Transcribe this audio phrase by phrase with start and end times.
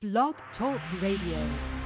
[0.00, 1.77] Blog Talk Radio.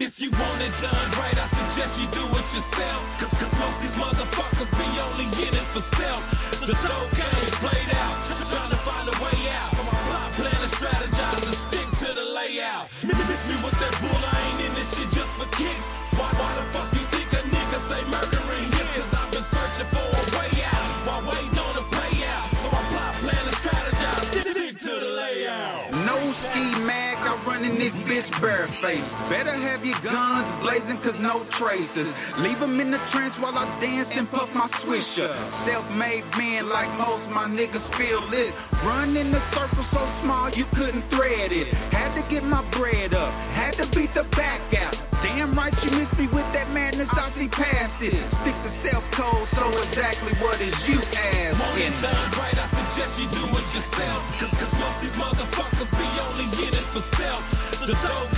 [0.00, 3.02] If you want it done right, I suggest you do it yourself.
[3.18, 6.22] Cause, most these motherfuckers be only in it for self.
[6.70, 7.37] The dope
[28.40, 29.12] barefaced.
[29.30, 32.08] Better have your guns blazing, cause no traces.
[32.44, 35.32] Leave them in the trench while I dance and puff my swisher.
[35.68, 38.52] Self made man like most, my niggas feel lit.
[38.84, 41.68] Run in the circle so small you couldn't thread it.
[41.92, 44.94] Had to get my bread up, had to beat the back out.
[45.22, 48.14] Damn right you missed me with that madness, I see past it.
[48.14, 52.02] Stick to self code, so exactly what is you it asking?
[52.02, 54.20] done right, I suggest you do it yourself.
[54.38, 57.57] Cause, cause most these motherfuckers be only in it for self.
[57.70, 58.37] The dope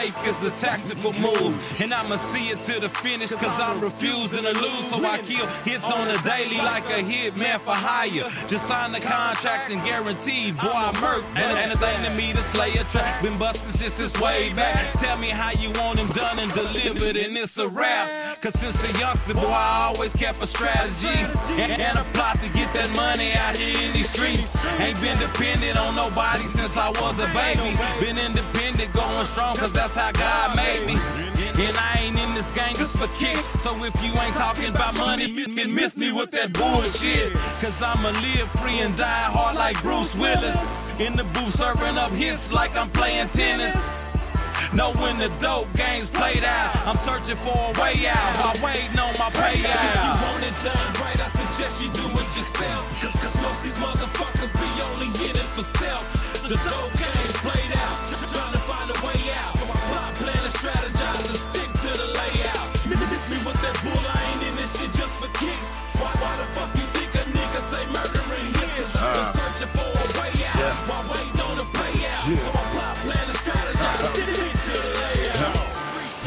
[0.00, 1.52] take is a tactical move.
[1.80, 4.84] And I'ma see it to the finish cause I'm refusing to lose.
[4.88, 8.24] So I kill hits on the daily like a hit man for hire.
[8.48, 11.24] Just sign the contract and guaranteed, boy, I murk.
[11.36, 13.22] And anything to me to slay a track.
[13.22, 14.96] Been busting since it's way back.
[15.04, 18.40] Tell me how you want them done and delivered, and it's a rap.
[18.40, 21.18] Cause since a youngster, boy, I always kept a strategy.
[21.60, 24.48] And, and a plot to get that money out here in these streets.
[24.80, 27.68] Ain't been dependent on nobody since I was a baby.
[28.00, 30.96] Been independent, going strong, cause that's how God made me.
[30.96, 33.48] And I ain't in this game just for kicks.
[33.64, 37.32] So if you ain't talking about money, miss me, miss me with that bullshit.
[37.60, 40.56] Cause I'ma live free and die hard like Bruce Willis.
[41.00, 43.76] In the booth serving up hits like I'm playing tennis.
[44.76, 46.70] Know when the dope game's played out.
[46.86, 49.66] I'm searching for a way out while waiting on my payout.
[49.66, 52.82] If you want it done right, I suggest you do it yourself.
[53.02, 56.04] Cause, cause most these motherfuckers be only in it for self.
[56.46, 56.99] The dope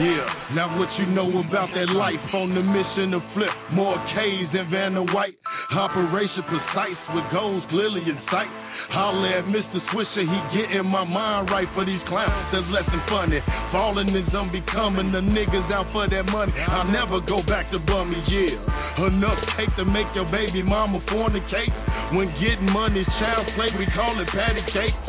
[0.03, 4.52] Yeah, now what you know about that life on the mission to flip more K's
[4.52, 5.40] than Vanna White.
[5.72, 8.52] Operation precise with goals clearly in sight.
[8.92, 9.80] Holla at Mr.
[9.96, 13.40] Swisher, he getting my mind right for these clowns that's less than funny.
[13.72, 16.52] Falling is unbecoming, the niggas out for that money.
[16.52, 19.08] I'll never go back to bummy, yeah.
[19.08, 21.72] Enough cake to make your baby mama fornicate.
[22.12, 25.00] When getting money's child play, we call it patty cake.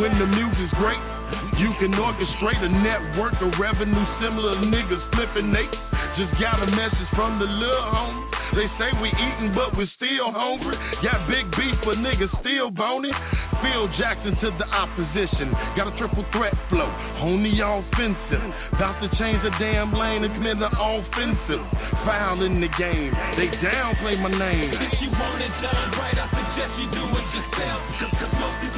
[0.00, 1.17] When the music's great,
[1.58, 5.70] you can orchestrate a network of revenue similar niggas flipping Nate.
[6.16, 8.38] Just got a message from the little homie.
[8.56, 10.74] They say we eating, but we're still hungry.
[11.04, 13.12] Got big beef, but niggas still bony.
[13.60, 15.52] Phil Jackson to the opposition.
[15.76, 16.88] Got a triple threat flow
[17.22, 18.42] on the offensive.
[18.72, 21.62] About to change the damn lane and commit an offensive.
[22.06, 23.12] Foul in the game.
[23.36, 24.74] They downplay my name.
[24.74, 27.80] If you want it done right, I suggest you do it yourself.
[28.16, 28.74] Cause, most these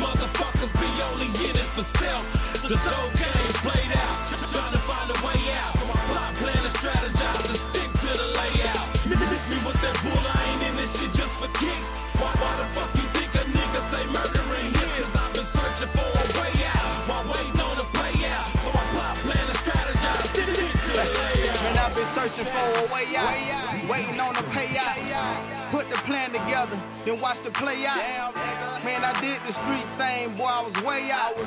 [1.11, 2.25] only in it for self.
[2.71, 5.75] The dope game played out, trying to find a way out.
[5.75, 8.87] Plot, plan, and strategize and stick to the layout.
[9.11, 9.19] Miss
[9.51, 11.87] me with that bull, I ain't in this shit just for kicks.
[12.19, 15.11] Why, why the fuck you think a nigga say murdering him?
[15.19, 18.49] I've been searching for a way out while waiting on a payout.
[18.55, 21.59] So I plot, plan, and strategize, stick to the layout.
[21.59, 25.50] And I've been searching for a way out, waiting on a payout.
[25.71, 26.75] Put the plan together,
[27.07, 28.35] then watch the play out.
[28.83, 31.39] Man, I did the street thing, boy, I was way out.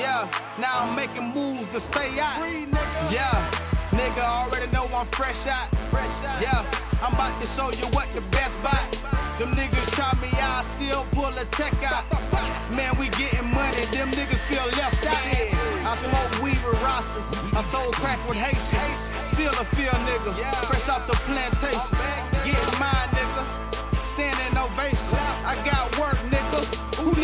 [0.00, 0.24] Yeah,
[0.56, 2.40] now I'm making moves to stay out.
[3.12, 5.68] Yeah, nigga already know I'm fresh out.
[6.40, 6.64] Yeah,
[7.04, 8.88] I'm about to show you what the best buy.
[9.36, 12.08] Them niggas try me out, still pull a check out.
[12.72, 15.28] Man, we getting money, them niggas feel left out.
[15.28, 17.20] I smoke weed with Rasta,
[17.52, 19.36] I sold crack with Haitian.
[19.36, 20.32] Still a field nigga,
[20.72, 22.16] fresh off the plantation.
[22.48, 23.12] Getting mine,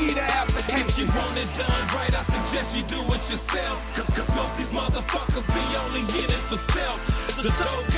[0.06, 0.88] need an application?
[0.88, 3.76] If you want it done right, I suggest you do it yourself.
[3.96, 7.00] Cause, most these motherfuckers be only in it for self.
[7.40, 7.93] The dope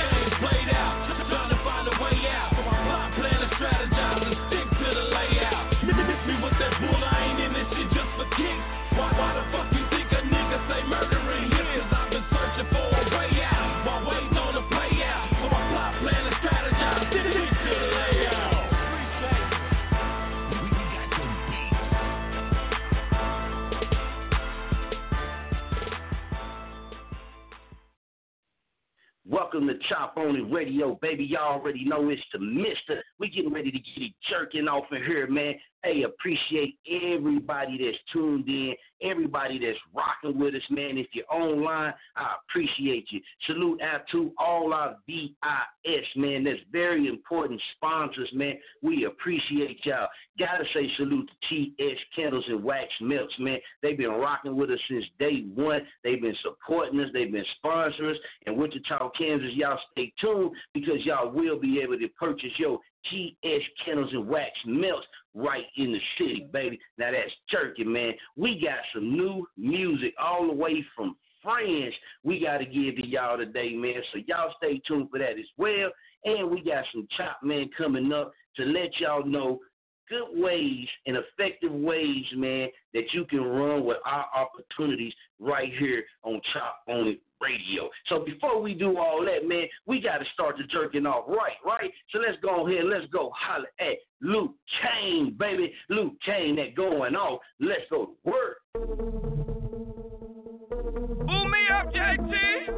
[29.29, 31.25] Welcome to Chop On It Radio, baby.
[31.25, 33.03] Y'all already know it's the Mister.
[33.19, 35.53] We getting ready to get it jerking off in here, man.
[35.83, 40.97] Hey, appreciate everybody that's tuned in, everybody that's rocking with us, man.
[40.97, 43.21] If you're online, I appreciate you.
[43.45, 46.43] Salute out to all our VIS, man.
[46.43, 48.55] That's very important sponsors, man.
[48.81, 50.07] We appreciate y'all.
[50.39, 53.59] Gotta say salute to TS Candles and Wax Melts, man.
[53.83, 55.81] They've been rocking with us since day one.
[56.03, 57.09] They've been supporting us.
[57.13, 58.17] They've been sponsoring us.
[58.47, 62.79] And Wichita, Kansas, y'all stay tuned because y'all will be able to purchase your
[63.09, 65.05] TS Candles and Wax Melts
[65.37, 66.79] right in the city, baby.
[66.97, 68.13] Now that's turkey, man.
[68.35, 71.93] We got some new music all the way from France.
[72.23, 74.01] We got to give to y'all today, man.
[74.11, 75.91] So y'all stay tuned for that as well.
[76.25, 79.59] And we got some Chop Man coming up to let y'all know
[80.09, 86.03] good ways and effective ways, man, that you can run with our opportunities right here
[86.23, 87.89] on Chop On It Radio.
[88.07, 91.57] So before we do all that, man, we got to start the jerking off right,
[91.65, 91.91] right?
[92.11, 95.73] So let's go ahead and let's go holler at Luke Kane, baby.
[95.89, 97.41] Luke Kane, that going off.
[97.59, 98.57] Let's go to work.
[101.27, 102.77] Boom me up, JT.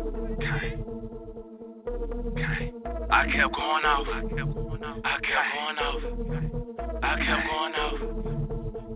[3.11, 4.07] I kept going off.
[4.07, 5.01] I kept going off.
[5.03, 6.03] I kept going off.
[7.01, 7.99] I kept going off.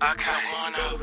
[0.01, 0.99] I kept going off.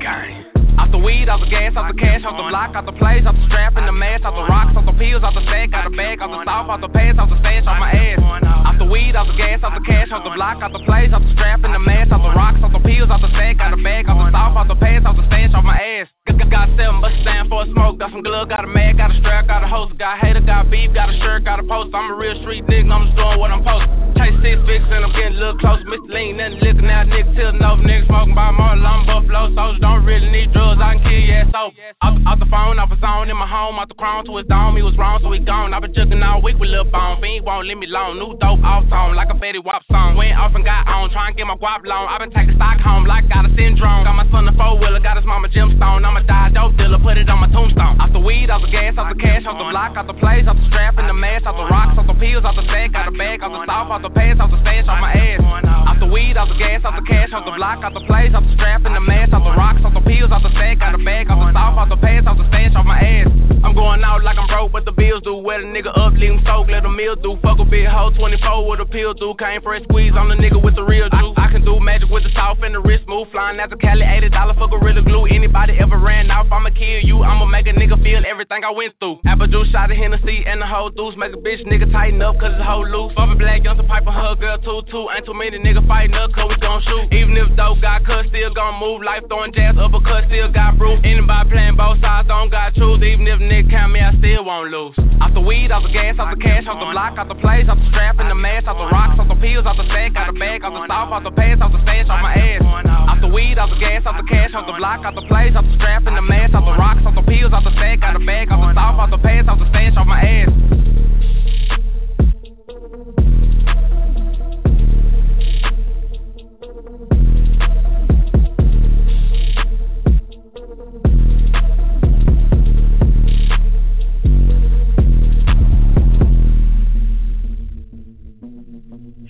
[0.00, 0.43] Gang.
[0.78, 3.22] Off the weed, off the gas, off the cash, off the block, off the plays,
[3.26, 5.70] off the strap in the mask, off the rocks, off the pills, off the sack,
[5.70, 8.18] off the bag, off the south, off the pants, off the stash, off my ass.
[8.66, 11.14] Off the weed, off the gas, off the cash, off the block, off the plays,
[11.14, 13.60] off the strap in the mask, off the rocks, off the pills, off the sack,
[13.62, 16.13] off the bag, off the south, off the pants, off the stash, off my ass.
[16.24, 19.16] Got, seven bucks stand for a smoke, got some glove, got a mag, got a
[19.20, 21.92] strap, got a hose, got hater, got beef, got a shirt, got a post.
[21.92, 24.16] I'm a real street nigga, I'm just doing what I'm supposed.
[24.16, 25.84] Chase six fix and I'm getting a little close.
[25.84, 26.08] Mr.
[26.08, 28.72] Lean, nothing looking out, niggas tilting over, niggas smoking by more.
[28.72, 31.52] I'm buffalo soldiers, don't really need drugs, I can kill your ass.
[32.00, 34.48] Off, off the phone, off the zone, in my home, off the crown to his
[34.48, 35.76] dome, he was wrong, so he gone.
[35.76, 38.16] i been jugging all week with Lil Bone, ain't won't leave me alone.
[38.16, 40.16] New dope off tone, like a Fetty Wap song.
[40.16, 42.08] Went off and got on, trying to get my guap loan.
[42.08, 44.08] i been taking stock home, like got a syndrome.
[44.08, 46.13] Got my son a four wheeler, got his mama gemstone.
[46.14, 47.98] I'ma die dope dealer, put it on my tombstone.
[47.98, 50.46] Off the weed, off the gas, off the cash, off the block, off the plays,
[50.46, 52.94] off the strap in the mask, off the rocks, off the pills, off the sack,
[52.94, 55.42] off the bag, off the south, off the pants, off the stash, off my ass.
[55.90, 58.30] Off the weed, off the gas, off the cash, off the block, off the plays,
[58.30, 60.78] off the strap in the mask, off the rocks, off the pills, off the sack,
[60.86, 63.26] off the bag, off the south, off the pants, off the stash, off my ass.
[63.64, 65.34] I'm going out like I'm broke, but the bills do.
[65.40, 67.36] Wet a nigga up, leave him soak, let the meal do.
[67.40, 69.34] Fuck a big hoe, 24 with a pill do.
[69.38, 71.34] Came for a squeeze on the nigga with the real juice.
[71.40, 73.28] I, I can do magic with the south and the wrist move.
[73.32, 75.26] Flying out to Cali, $80 for Gorilla Glue.
[75.26, 77.24] Anybody ever ran off, I'ma kill you.
[77.24, 79.24] I'ma make a nigga feel everything I went through.
[79.24, 81.16] Apple juice, shot of Hennessy, and the whole deuce.
[81.16, 83.16] Make a bitch nigga tighten up, cause it's whole loose.
[83.16, 85.08] Fuck a black youngster, pipe a hug, girl, two, two.
[85.08, 87.08] Ain't too many niggas fighting up, cause we gon' shoot.
[87.16, 89.00] Even if dope got cut, still gon' move.
[89.00, 91.00] Life throwing jazz, uppercut, still got proof.
[91.02, 93.00] Anybody playing both sides, don't got truth.
[93.00, 94.92] Even if nigga count me, I still won't lose.
[95.24, 97.64] Off the weed, off the gas, off the cash, off the block, off the plays,
[97.70, 100.12] off the strap in the mask, off the rocks, off the pills, off the sack,
[100.18, 102.60] off the bag, off the south, off the pants, off the stash, off my ass.
[103.14, 105.54] Off the weed, off the gas, off the cash, off the block, off the plays,
[105.54, 106.22] off the strap the
[106.54, 107.70] off the rocks, off the pills, off the
[108.18, 110.48] the bag, off the off the off the stash, off my ass.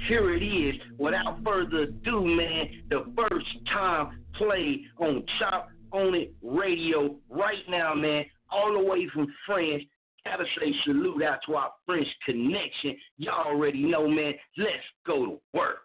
[0.09, 0.81] Here it is.
[0.99, 7.95] Without further ado, man, the first time play on Chop On It Radio right now,
[7.95, 9.85] man, all the way from France.
[10.25, 12.97] Gotta say salute out to our French connection.
[13.17, 14.33] Y'all already know, man.
[14.57, 14.73] Let's
[15.07, 15.79] go to work.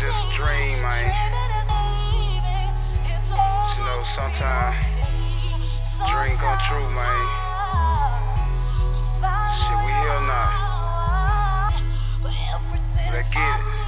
[0.00, 1.12] just a dream, man.
[3.28, 4.80] But you know, sometimes
[6.08, 7.26] dream come true, man.
[9.60, 10.48] Shit, we here now.
[13.12, 13.79] Let's get it.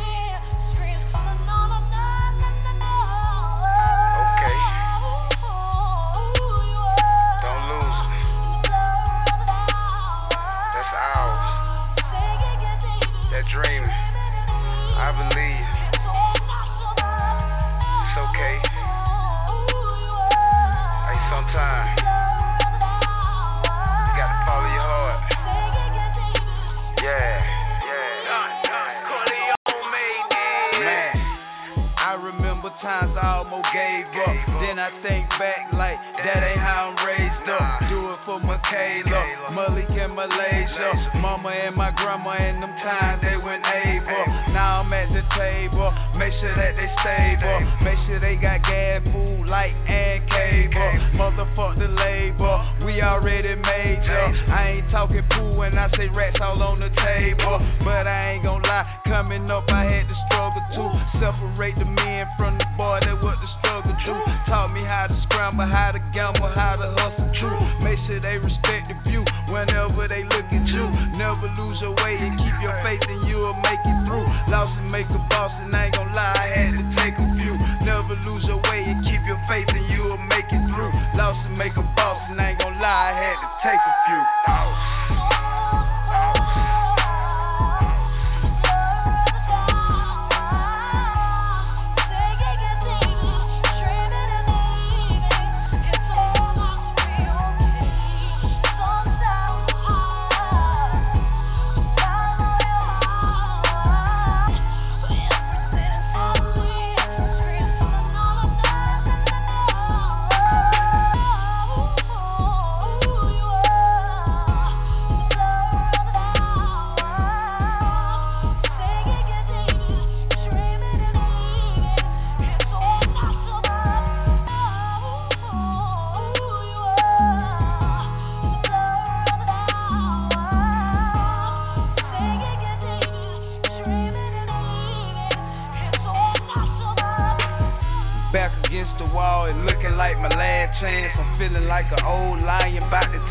[32.83, 34.37] times I almost gave up.
[34.59, 35.97] Then I think back like
[36.27, 37.87] that ain't how I'm raised up.
[37.87, 40.91] Do it for Michaela, Malik and Malaysia,
[41.23, 44.27] Mama and my grandma and them times they went able.
[44.53, 47.59] Now I'm at the table, make sure that they stable.
[47.83, 50.91] Make sure they got gas, food, light, and cable.
[51.17, 54.25] Motherfuck the label, we already major.
[54.51, 57.59] I ain't talking poo when I say rats all on the table.
[57.87, 60.85] But I ain't gonna lie, coming up I had to struggle to
[61.23, 64.15] separate the men from the boy that what the struggle do.
[64.51, 67.63] Taught me how to scramble, how to gamble, how to hustle true.
[67.83, 70.85] Make sure they respect the view whenever they look at you.
[71.17, 74.25] Never lose your way and keep your faith and you'll make it through.
[74.47, 77.29] Lost and make a boss and I ain't gonna lie, I had to take a
[77.35, 77.55] few.
[77.83, 80.93] Never lose your way and keep your faith and you'll make it through.
[81.19, 83.95] Lost and make a boss and I ain't gonna lie, I had to take a
[84.07, 84.23] few.
[84.47, 85.02] Back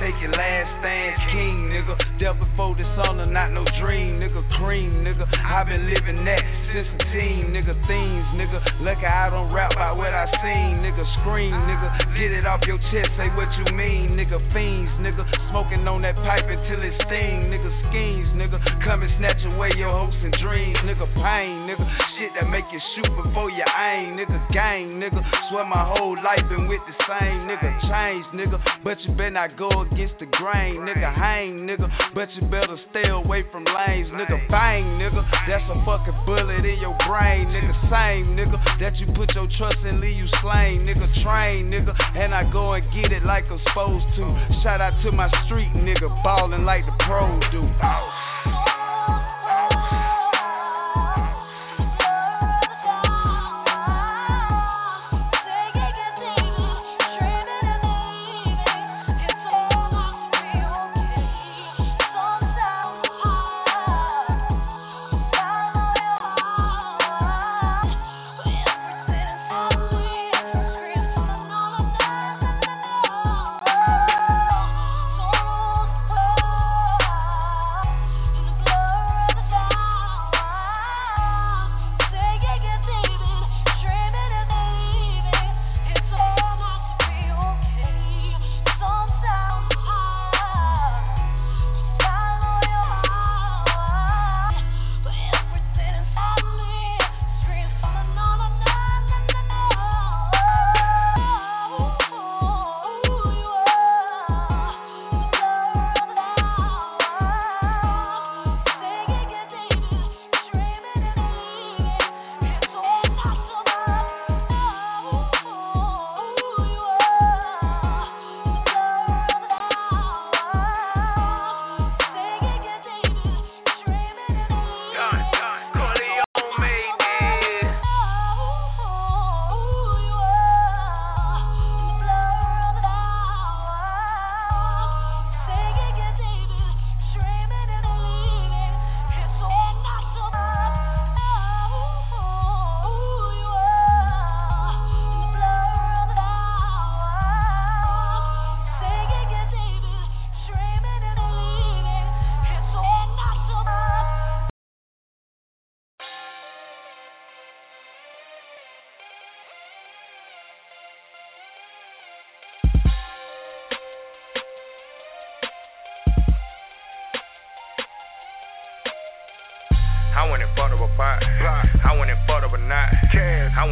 [0.01, 1.13] take your last stand.
[1.29, 4.41] King, nigga, death before dishonor, not no dream, nigga.
[4.57, 5.29] Cream, nigga.
[5.29, 6.41] i been living that
[6.73, 7.77] since a teen, nigga.
[7.85, 8.57] Themes, nigga.
[8.81, 11.05] Lucky I don't rap about what I seen, nigga.
[11.21, 12.17] Scream, nigga.
[12.17, 14.41] Get it off your chest, say what you mean, nigga.
[14.51, 15.21] Fiends, nigga.
[15.53, 17.69] Smoking on that pipe until it sting, nigga.
[17.89, 18.57] Schemes, nigga.
[18.83, 21.05] Come and snatch away your hopes and dreams, nigga.
[21.13, 21.87] Pain, nigga.
[22.17, 24.51] Shit that make you shoot before you aim, nigga.
[24.51, 25.21] Gang, nigga.
[25.49, 27.69] Swear my whole life been with the same nigga.
[27.87, 28.59] Change, nigga.
[28.83, 31.13] But you better not go against the grain, nigga.
[31.13, 31.89] Hang, nigga.
[32.13, 34.47] But you better stay away from lanes, nigga.
[34.49, 35.23] Bang, nigga.
[35.47, 37.73] That's a fucking bullet in your brain, nigga.
[37.89, 38.57] Same, nigga.
[38.79, 41.07] That you put your trust in, leave you slain, nigga.
[41.23, 41.95] Train, nigga.
[42.15, 44.23] And I go and get it like I'm supposed to.
[44.63, 46.09] Shout out to my street, nigga.
[46.23, 47.61] Ballin' like the pros do.
[48.43, 48.80] Thank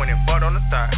[0.10, 0.89] And fucked on the thigh.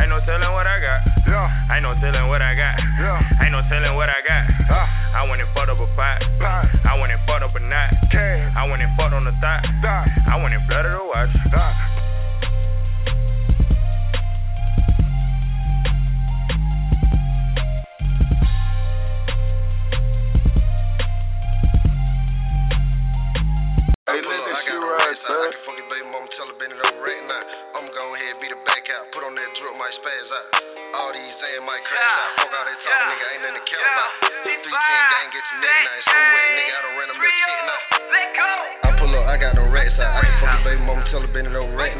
[0.00, 1.00] Ain't no telling what I got.
[1.26, 1.74] Yeah.
[1.74, 2.76] Ain't no telling what I got.
[3.00, 3.42] Yeah.
[3.42, 4.44] Ain't no telling what I got.
[5.14, 6.22] I went and fucked up a pot.
[6.84, 7.90] I went and fucked up a knot.
[8.56, 9.62] I went and fucked on the thigh.
[10.28, 11.30] I went and flattered a watch.
[11.32, 12.11] Hey,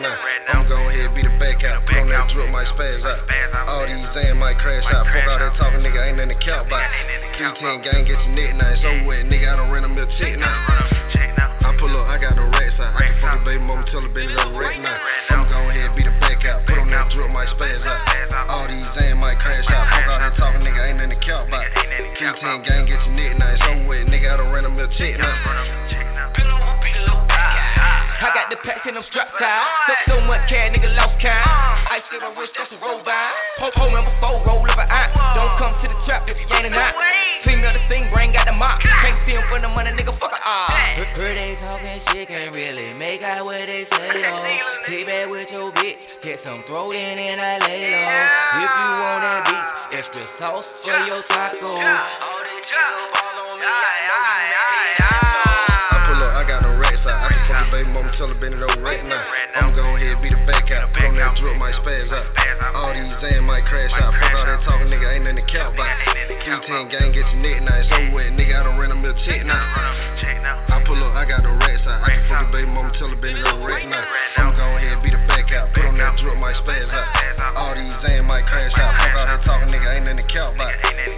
[0.03, 0.19] now.
[0.51, 1.87] I'm gon' ahead beat her back out.
[1.87, 3.23] Put on that drip, might spaz out.
[3.71, 5.07] All these and might crash out.
[5.07, 6.03] Fuck all that talking, nigga.
[6.03, 6.83] Ain't nothing to count about.
[7.39, 8.83] 310 gang, get your neck nice.
[8.83, 9.47] So wet, nigga.
[9.47, 10.51] I done ran a little shit now.
[11.63, 12.91] I pull up, I got no racks out.
[12.99, 14.99] I can fucking baby mama tell bend it over right now.
[15.31, 16.67] I'm gon' ahead beat her back out.
[16.67, 18.03] Put on that drip, might spaz out.
[18.51, 19.87] All these and might crash out.
[19.87, 20.83] Fuck all that talking, nigga.
[20.83, 21.65] Ain't nothing to count about.
[22.19, 23.59] 310 gang, get your neck nice.
[23.63, 24.35] So wet, nigga.
[24.35, 26.52] I done ran a little shit now.
[28.23, 29.67] I got the packs and I'm strapped out.
[29.91, 31.43] Took so much cash, nigga lost count.
[31.91, 33.35] Ice in my wrist, that's a roll by.
[33.59, 35.11] Hold, hold number four, roll up an eye.
[35.35, 36.95] Don't come to the trap if you running out.
[37.43, 38.79] Clean up the thing, brain got the mop.
[38.79, 41.03] Can't see him for the money, nigga, fuck a eye.
[41.03, 44.47] Heard, heard they talking shit, can't really make out what they say, though.
[44.87, 48.07] Take back with your bitch, get some throat in and I lay low.
[48.63, 51.75] If you want that beat, extra sauce for your taco.
[51.75, 52.23] I
[58.23, 59.19] tell her bend it over right now.
[59.59, 60.95] I'm gon' ahead beat her back out.
[60.95, 62.31] Put on that drip, might spaz out.
[62.79, 64.15] All these and might crash out.
[64.15, 65.11] Fuck all that talking, nigga.
[65.11, 65.91] Ain't nothing to count about.
[66.47, 67.83] 310 gang, get your neck nice.
[67.91, 68.55] So wet, nigga.
[68.55, 69.59] I done ran a little chick now.
[69.59, 71.99] I pull up, I got no racks out.
[71.99, 74.07] I can fucking baby mama tell her bend it over right now.
[74.39, 75.75] I'm gon' ahead beat her back out.
[75.75, 77.59] Put on that drip, might spaz out.
[77.59, 79.03] All these and might crash out.
[79.03, 79.99] Fuck all that talking, nigga.
[79.99, 80.71] Ain't nothing to count about.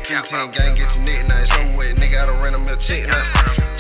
[0.09, 1.53] 310 gang, get your neck nice.
[1.53, 2.17] So wet, nigga.
[2.17, 3.74] I done ran a little chick now.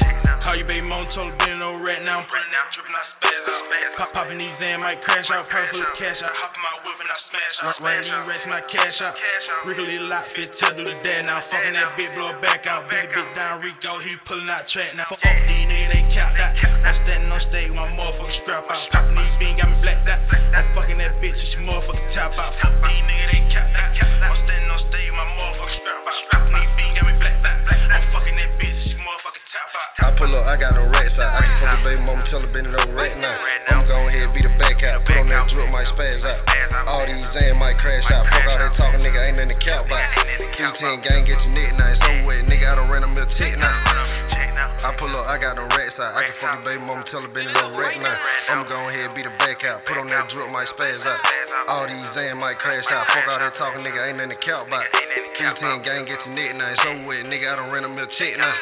[0.45, 2.21] Call you baby mom, told her bend over right now.
[2.21, 3.65] Tripping, I spaz out.
[3.97, 5.49] Pop, popping these in, might crash out.
[5.49, 6.37] Purple cash out.
[6.37, 7.81] Hop in my whip and I smash out.
[7.81, 9.17] Run these racks, my cash out.
[9.65, 11.41] Wriggly lock, fit, tell do the dad now.
[11.49, 12.85] Fucking that bitch, blow back out.
[12.93, 15.09] Big bitch down, Rico, he pulling out track now.
[15.09, 16.53] Fuck these niggas, they count that.
[16.61, 18.85] I'm standing on stage with my motherfucking strap out.
[18.93, 20.21] Popping these beans, got me blacked out.
[20.29, 22.53] I'm fucking that bitch, with your motherfucking top out.
[22.61, 23.97] Fuck these niggas, they count that.
[23.97, 26.21] I'm standing on stage with my motherfucking strap out.
[26.37, 26.74] Popping these
[30.03, 31.39] I pull up, I got no racks out.
[31.39, 33.39] I can fucking baby mama tell her it over right now.
[33.71, 35.07] I'm gon' ahead beat the back out.
[35.07, 36.43] Put on that drip, might spaz out.
[36.91, 38.27] All these and might crash out.
[38.27, 39.23] Fuck all that talking, nigga.
[39.23, 40.03] Ain't nothing to count about.
[40.59, 41.95] 310 gang, get your neck nice.
[42.03, 42.67] So wet, nigga.
[42.67, 43.71] I done ran a little chick now.
[44.83, 46.13] I pull up, I got them racks out.
[46.13, 48.19] I can fuck your baby mama, tell her been no wreck now.
[48.51, 49.87] I'ma go ahead beat the back out.
[49.87, 51.23] Put on that drip, might spaz out.
[51.71, 53.07] All these Zan might crash out.
[53.15, 54.91] Fuck all that talking, nigga, ain't nothing to count about.
[55.39, 56.75] 15 gang, get your neck now.
[56.75, 58.59] It's over with, nigga, I don't rent a mill check now.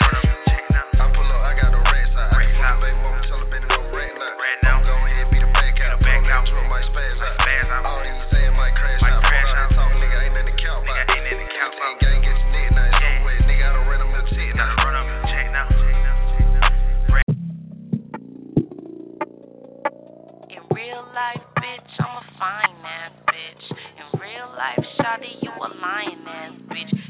[1.43, 2.31] I pull up, I got them racks out.
[2.31, 4.15] I can fuck your baby mama, tell her been no wreck
[4.63, 4.79] now.
[4.79, 5.99] I'ma go ahead and beat the back out.
[5.99, 7.83] Put on that drip, might spaz out.
[7.83, 9.23] All these Zan might crash out.
[9.23, 11.03] Fuck all that talking, nigga, ain't nothing to count about.
[11.11, 12.87] 15 gang, get your neck now.
[12.87, 14.71] It's over with, nigga, I don't rent a mill check now.
[20.47, 23.67] In real life, bitch, I'm a fine ass bitch.
[23.99, 27.02] In real life, shawty, you a lying ass bitch.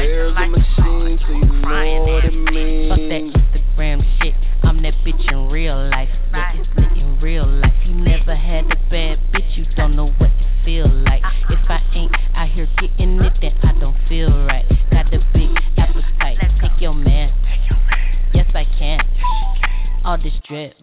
[0.00, 2.88] You be flexing like a machine, so you know what it means.
[2.88, 4.34] Fuck that Instagram shit.
[4.62, 6.08] I'm that bitch in real life.
[6.32, 7.72] Yeah, it's lit in real life.
[7.86, 11.22] You never had a bad bitch, you don't know what it feel like.
[11.48, 14.66] If I ain't out here getting it, then I don't feel right.
[14.90, 16.36] Got a big appetite.
[16.60, 17.32] Take your man.
[18.34, 19.00] Yes, I can.
[20.04, 20.74] All this drip.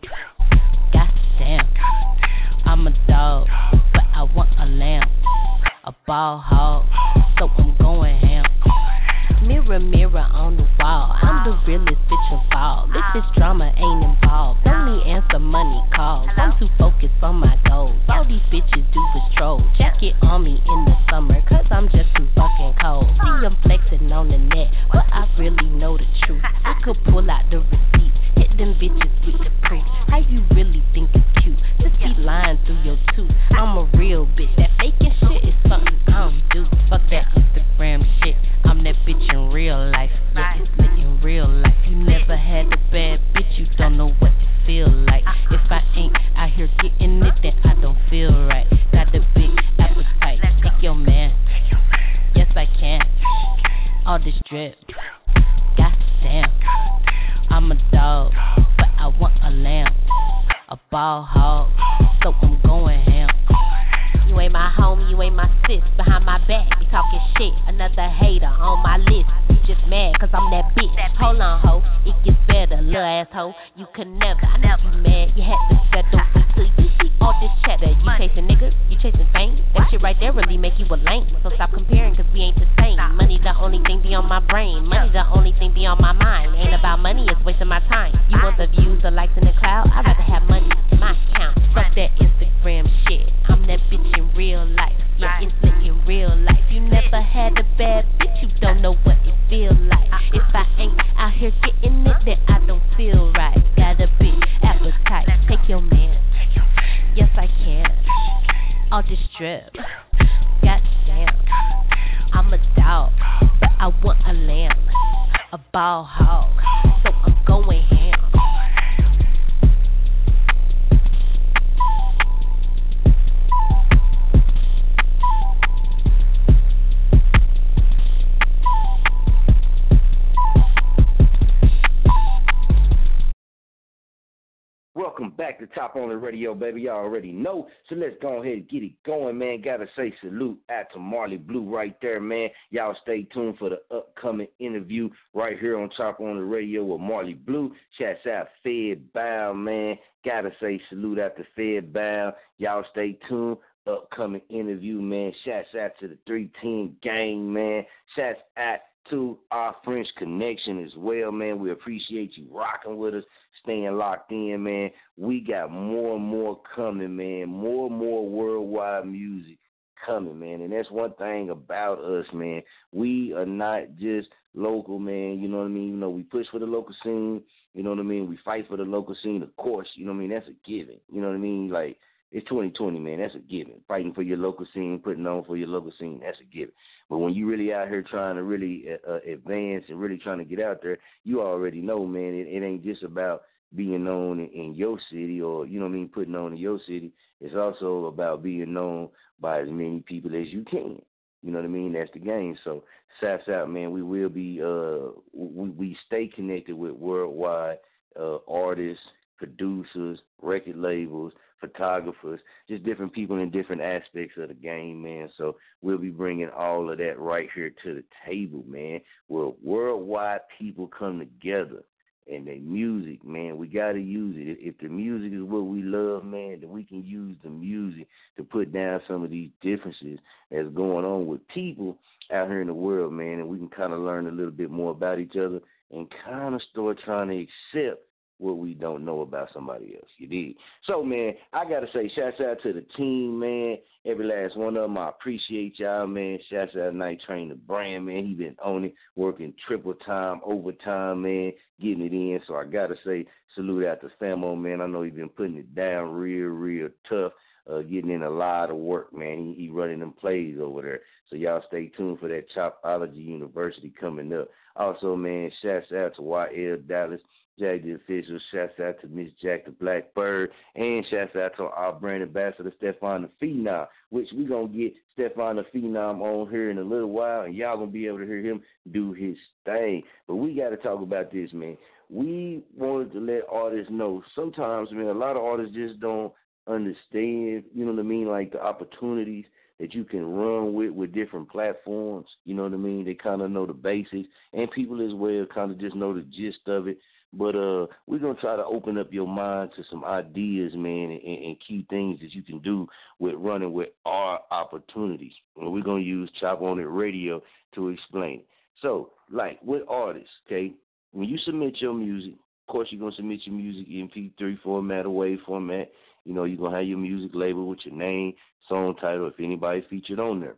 [141.25, 142.49] Marley Blue right there, man.
[142.69, 147.01] Y'all stay tuned for the upcoming interview right here on Chop On It Radio with
[147.01, 147.73] Marley Blue.
[147.97, 149.97] Shouts out Fed Bow, man.
[150.23, 152.35] Gotta say salute to Fed Bow.
[152.59, 153.57] Y'all stay tuned.
[153.87, 155.31] Upcoming interview, man.
[155.43, 157.83] Shouts out to the 310 gang, man.
[158.15, 161.57] Shouts out to our French connection as well, man.
[161.57, 163.23] We appreciate you rocking with us,
[163.63, 164.91] staying locked in, man.
[165.17, 167.49] We got more and more coming, man.
[167.49, 169.57] More and more worldwide music
[170.05, 170.61] coming, man.
[170.61, 172.61] And that's one thing about us, man.
[172.91, 175.39] We are not just local, man.
[175.39, 175.89] You know what I mean?
[175.89, 177.41] You know, we push for the local scene.
[177.73, 178.29] You know what I mean?
[178.29, 179.87] We fight for the local scene, of course.
[179.95, 180.29] You know what I mean?
[180.29, 180.97] That's a given.
[181.11, 181.69] You know what I mean?
[181.69, 181.97] Like,
[182.31, 183.19] it's 2020, man.
[183.19, 183.75] That's a given.
[183.87, 186.73] Fighting for your local scene, putting on for your local scene, that's a given.
[187.09, 190.39] But when you really out here trying to really uh, uh, advance and really trying
[190.39, 192.33] to get out there, you already know, man.
[192.33, 193.43] It, it ain't just about
[193.75, 196.57] being known in, in your city or you know what I mean, putting on in
[196.57, 197.11] your city.
[197.41, 201.01] It's also about being known by as many people as you can.
[201.41, 201.93] You know what I mean?
[201.93, 202.57] That's the game.
[202.63, 202.83] So,
[203.19, 203.91] saps out, man.
[203.91, 204.61] We will be.
[204.61, 207.77] Uh, we we stay connected with worldwide
[208.19, 209.03] uh, artists,
[209.37, 215.29] producers, record labels, photographers, just different people in different aspects of the game, man.
[215.37, 219.01] So we'll be bringing all of that right here to the table, man.
[219.27, 221.83] Where worldwide people come together
[222.27, 224.57] and the music, man, we got to use it.
[224.59, 228.07] If the music is what we love, man, then we can use the music
[228.37, 231.97] to put down some of these differences that's going on with people
[232.33, 234.71] out here in the world, man, and we can kind of learn a little bit
[234.71, 235.59] more about each other
[235.91, 237.45] and kind of start trying to
[237.83, 238.01] accept
[238.37, 240.09] what we don't know about somebody else.
[240.17, 240.55] You did.
[240.85, 243.77] So man, I gotta say, shouts out to the team, man.
[244.05, 244.97] Every last one of them.
[244.97, 246.37] I appreciate y'all, man.
[246.49, 248.25] Shouts out to Night Train the brand, man.
[248.25, 252.39] He been on it, working triple time, overtime, man, getting it in.
[252.47, 254.81] So I gotta say, salute out to Samo, man.
[254.81, 257.33] I know he been putting it down real, real tough.
[257.67, 259.39] Uh, getting in a lot of work, man.
[259.39, 260.99] He, he running them plays over there.
[261.29, 264.49] So y'all stay tuned for that Chopology University coming up.
[264.75, 267.21] Also, man, shouts out to YL Dallas.
[267.59, 268.39] Jack the official.
[268.51, 270.51] Shouts out to Miss Jack the Blackbird.
[270.75, 274.93] And shouts out to our brand ambassador, Stefan the Phenom, which we're going to get
[275.13, 278.19] Stefan the Phenom on here in a little while, and y'all going to be able
[278.19, 280.03] to hear him do his thing.
[280.27, 281.77] But we got to talk about this, man.
[282.09, 286.31] We wanted to let artists know sometimes, man, a lot of artists just don't
[286.67, 289.45] understand, you know what I mean, like the opportunities
[289.79, 292.27] that you can run with with different platforms.
[292.45, 293.05] You know what I mean?
[293.05, 296.21] They kind of know the basics, and people as well kind of just know the
[296.21, 296.97] gist of it.
[297.37, 301.43] But uh, we're gonna try to open up your mind to some ideas, man, and,
[301.43, 302.87] and key things that you can do
[303.19, 305.33] with running with our opportunities.
[305.57, 307.43] And we're gonna use Chop on It Radio
[307.75, 308.39] to explain.
[308.39, 308.47] It.
[308.81, 310.73] So, like with artists, okay,
[311.11, 315.05] when you submit your music, of course you're gonna submit your music in MP3 format
[315.05, 315.91] or WAV format.
[316.23, 318.33] You know, you're gonna have your music label with your name,
[318.69, 320.55] song title, if anybody featured on there.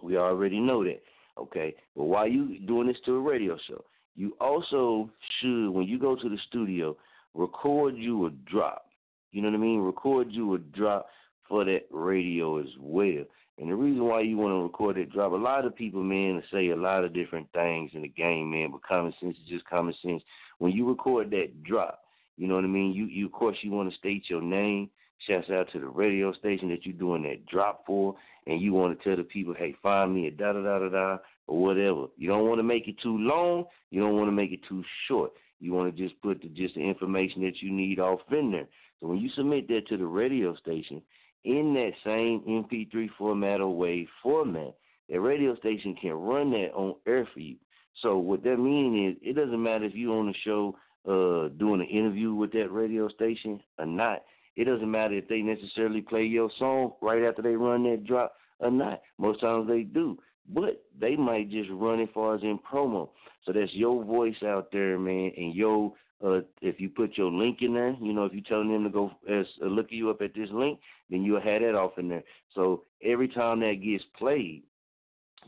[0.00, 1.02] We already know that.
[1.38, 1.74] Okay.
[1.96, 3.84] But why are you doing this to a radio show?
[4.16, 6.96] You also should, when you go to the studio,
[7.34, 8.86] record you a drop.
[9.32, 9.80] You know what I mean?
[9.80, 11.06] Record you a drop
[11.48, 13.24] for that radio as well.
[13.58, 16.42] And the reason why you want to record that drop, a lot of people, man,
[16.52, 19.64] say a lot of different things in the game, man, but common sense is just
[19.66, 20.22] common sense.
[20.58, 22.00] When you record that drop,
[22.36, 22.92] you know what I mean?
[22.92, 24.90] You, you of course, you want to state your name.
[25.28, 28.16] Shouts out to the radio station that you're doing that drop for,
[28.48, 30.88] and you want to tell the people, hey, find me at da da da da
[30.88, 32.06] da or whatever.
[32.16, 33.64] You don't want to make it too long.
[33.90, 35.32] You don't want to make it too short.
[35.60, 38.66] You want to just put the, just the information that you need off in there.
[39.00, 41.02] So when you submit that to the radio station
[41.44, 44.74] in that same MP3 format or WAV format,
[45.08, 47.56] the radio station can run that on air for you.
[48.02, 50.76] So what that means is it doesn't matter if you're on the show
[51.06, 54.22] uh, doing an interview with that radio station or not.
[54.56, 58.34] It doesn't matter if they necessarily play your song right after they run that drop
[58.60, 59.02] or not.
[59.18, 60.18] Most times they do
[60.52, 63.08] but they might just run it far as in promo.
[63.44, 65.92] So that's your voice out there, man, and your
[66.24, 68.90] uh, if you put your link in there, you know, if you're telling them to
[68.90, 70.78] go as uh, look you up at this link,
[71.10, 72.22] then you'll have that off in there.
[72.54, 74.62] So every time that gets played,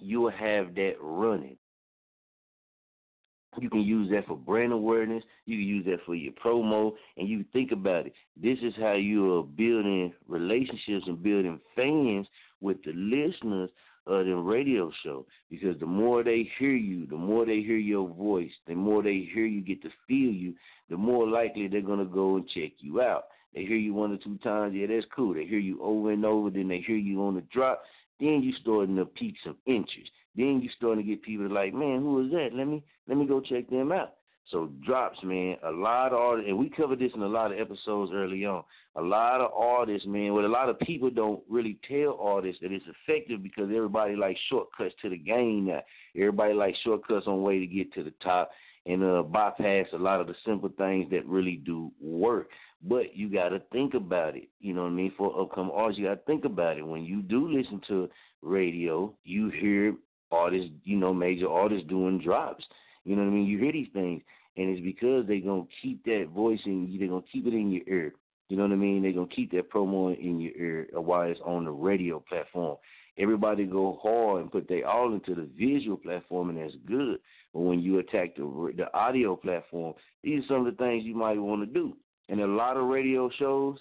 [0.00, 1.56] you'll have that running.
[3.58, 5.24] You can use that for brand awareness.
[5.46, 6.92] You can use that for your promo.
[7.16, 8.12] And you think about it.
[8.36, 12.26] This is how you are building relationships and building fans
[12.60, 13.70] with the listeners
[14.08, 17.76] Uh, of the radio show because the more they hear you, the more they hear
[17.76, 20.54] your voice, the more they hear you get to feel you,
[20.88, 23.24] the more likely they're gonna go and check you out.
[23.52, 25.34] They hear you one or two times, yeah, that's cool.
[25.34, 27.82] They hear you over and over, then they hear you on the drop.
[28.20, 30.10] Then you starting to peak some interest.
[30.36, 32.50] Then you starting to get people like, man, who is that?
[32.52, 34.14] Let me let me go check them out.
[34.52, 37.58] So drops, man, a lot of artists, and we covered this in a lot of
[37.58, 38.62] episodes early on.
[38.94, 42.70] A lot of artists, man, what a lot of people don't really tell artists that
[42.70, 45.82] it's effective because everybody likes shortcuts to the game now.
[46.14, 48.50] Everybody likes shortcuts on way to get to the top
[48.86, 52.48] and uh, bypass a lot of the simple things that really do work.
[52.82, 54.48] But you got to think about it.
[54.60, 55.12] You know what I mean?
[55.18, 56.86] For upcoming artists, you got to think about it.
[56.86, 58.08] When you do listen to
[58.42, 59.96] radio, you hear
[60.30, 62.64] artists, you know, major artists doing drops.
[63.04, 63.46] You know what I mean?
[63.46, 64.22] You hear these things,
[64.56, 66.98] and it's because they're gonna keep that voice in you.
[66.98, 68.14] They're gonna keep it in your ear.
[68.48, 69.02] You know what I mean?
[69.02, 72.76] They're gonna keep that promo in your ear while it's on the radio platform.
[73.18, 77.18] Everybody go hard and put their all into the visual platform, and that's good.
[77.52, 81.14] But when you attack the the audio platform, these are some of the things you
[81.14, 81.96] might want to do.
[82.28, 83.78] And a lot of radio shows,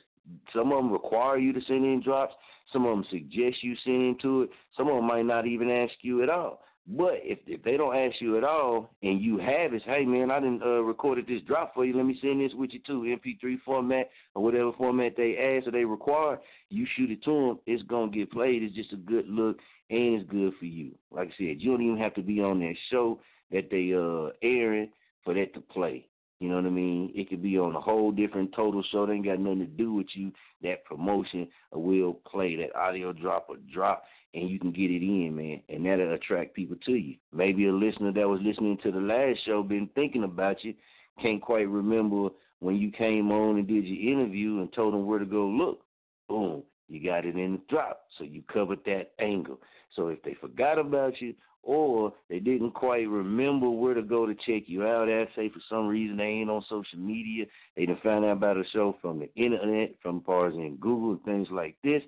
[0.53, 2.33] some of them require you to send in drops.
[2.71, 4.49] Some of them suggest you send into it.
[4.77, 6.61] Some of them might not even ask you at all.
[6.87, 10.29] But if if they don't ask you at all and you have it, hey man,
[10.29, 11.97] I didn't uh, recorded this drop for you.
[11.97, 15.71] Let me send this with you too, MP3 format or whatever format they ask or
[15.71, 16.39] they require.
[16.69, 18.61] You shoot it to them, it's gonna get played.
[18.61, 19.57] It's just a good look
[19.89, 20.91] and it's good for you.
[21.11, 23.19] Like I said, you don't even have to be on that show
[23.51, 24.91] that they uh airing
[25.23, 26.07] for that to play.
[26.39, 27.11] You know what I mean?
[27.15, 29.05] It could be on a whole different total show.
[29.05, 30.31] They ain't got nothing to do with you.
[30.61, 34.03] That promotion will play that audio drop or drop
[34.35, 37.15] and you can get it in, man, and that'll attract people to you.
[37.33, 40.73] Maybe a listener that was listening to the last show been thinking about you,
[41.21, 42.29] can't quite remember
[42.59, 45.79] when you came on and did your interview and told them where to go look.
[46.27, 49.59] Boom, you got it in the drop, so you covered that angle.
[49.95, 51.33] So if they forgot about you
[51.63, 55.29] or they didn't quite remember where to go to check you out at.
[55.35, 58.63] Say for some reason they ain't on social media, they didn't find out about a
[58.71, 62.03] show from the internet, from parts in Google and things like this.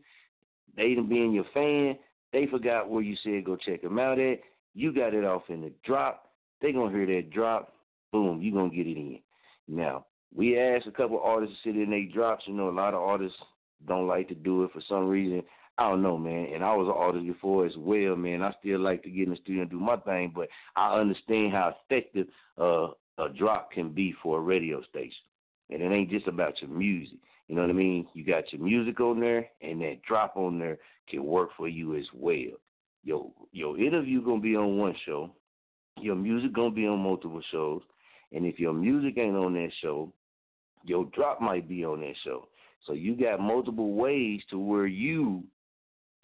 [0.75, 1.97] They didn't being your fan,
[2.37, 4.39] they forgot where you said go check them out at.
[4.75, 6.29] You got it off in the drop.
[6.61, 7.73] They gonna hear that drop.
[8.11, 9.19] Boom, you gonna get it in.
[9.67, 12.43] Now we asked a couple artists to sit in their drops.
[12.45, 13.37] You know, a lot of artists
[13.87, 15.41] don't like to do it for some reason.
[15.79, 16.49] I don't know, man.
[16.53, 18.43] And I was an artist before as well, man.
[18.43, 21.53] I still like to get in the studio and do my thing, but I understand
[21.53, 22.27] how effective
[22.59, 25.25] uh, a drop can be for a radio station.
[25.71, 27.17] And it ain't just about your music.
[27.47, 28.07] You know what I mean?
[28.13, 30.77] You got your music on there, and that drop on there
[31.09, 32.57] can work for you as well.
[33.03, 35.31] Your your interview gonna be on one show,
[35.99, 37.81] your music gonna be on multiple shows,
[38.33, 40.11] and if your music ain't on that show,
[40.83, 42.47] your drop might be on that show.
[42.85, 45.43] So you got multiple ways to where you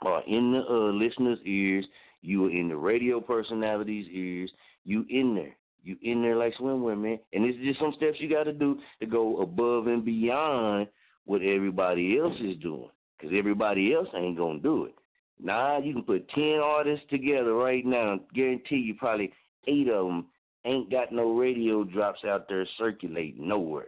[0.02, 1.86] are in the uh, listeners' ears,
[2.22, 4.52] you are in the radio personalities' ears,
[4.84, 5.56] you in there.
[5.84, 7.20] You in there like swimwear, man.
[7.34, 10.88] And it's just some steps you got to do to go above and beyond
[11.26, 12.90] what everybody else is doing.
[13.18, 14.96] Because everybody else ain't going to do it.
[15.42, 18.20] Nah, you can put 10 artists together right now.
[18.34, 19.32] Guarantee you probably
[19.68, 20.26] eight of them
[20.66, 23.88] ain't got no radio drops out there circulating nowhere.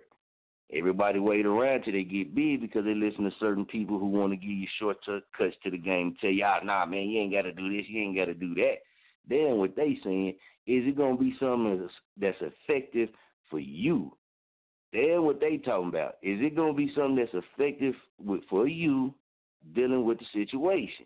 [0.74, 4.32] Everybody wait around till they get big because they listen to certain people who want
[4.34, 6.16] to give you short cuts to the game.
[6.20, 8.34] Tell you, ah, nah, man, you ain't got to do this, you ain't got to
[8.34, 8.78] do that.
[9.30, 10.30] Then what they saying
[10.68, 11.88] is it gonna be something
[12.20, 13.10] that's effective
[13.50, 14.16] for you.
[14.96, 19.14] Then what they talking about is it gonna be something that's effective with, for you
[19.74, 21.06] dealing with the situation.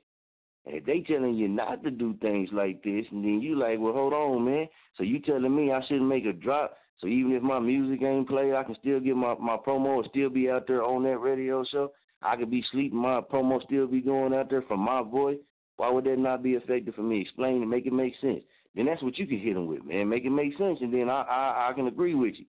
[0.65, 3.79] And if they telling you not to do things like this, and then you like,
[3.79, 4.67] well, hold on, man.
[4.95, 8.27] So you telling me I shouldn't make a drop so even if my music ain't
[8.27, 11.63] played, I can still get my, my promo still be out there on that radio
[11.63, 11.93] show.
[12.21, 15.37] I could be sleeping, my promo still be going out there from my voice.
[15.77, 17.21] Why would that not be effective for me?
[17.21, 18.43] Explain and make it make sense.
[18.75, 20.09] Then that's what you can hit them with, man.
[20.09, 22.45] Make it make sense, and then I I, I can agree with you.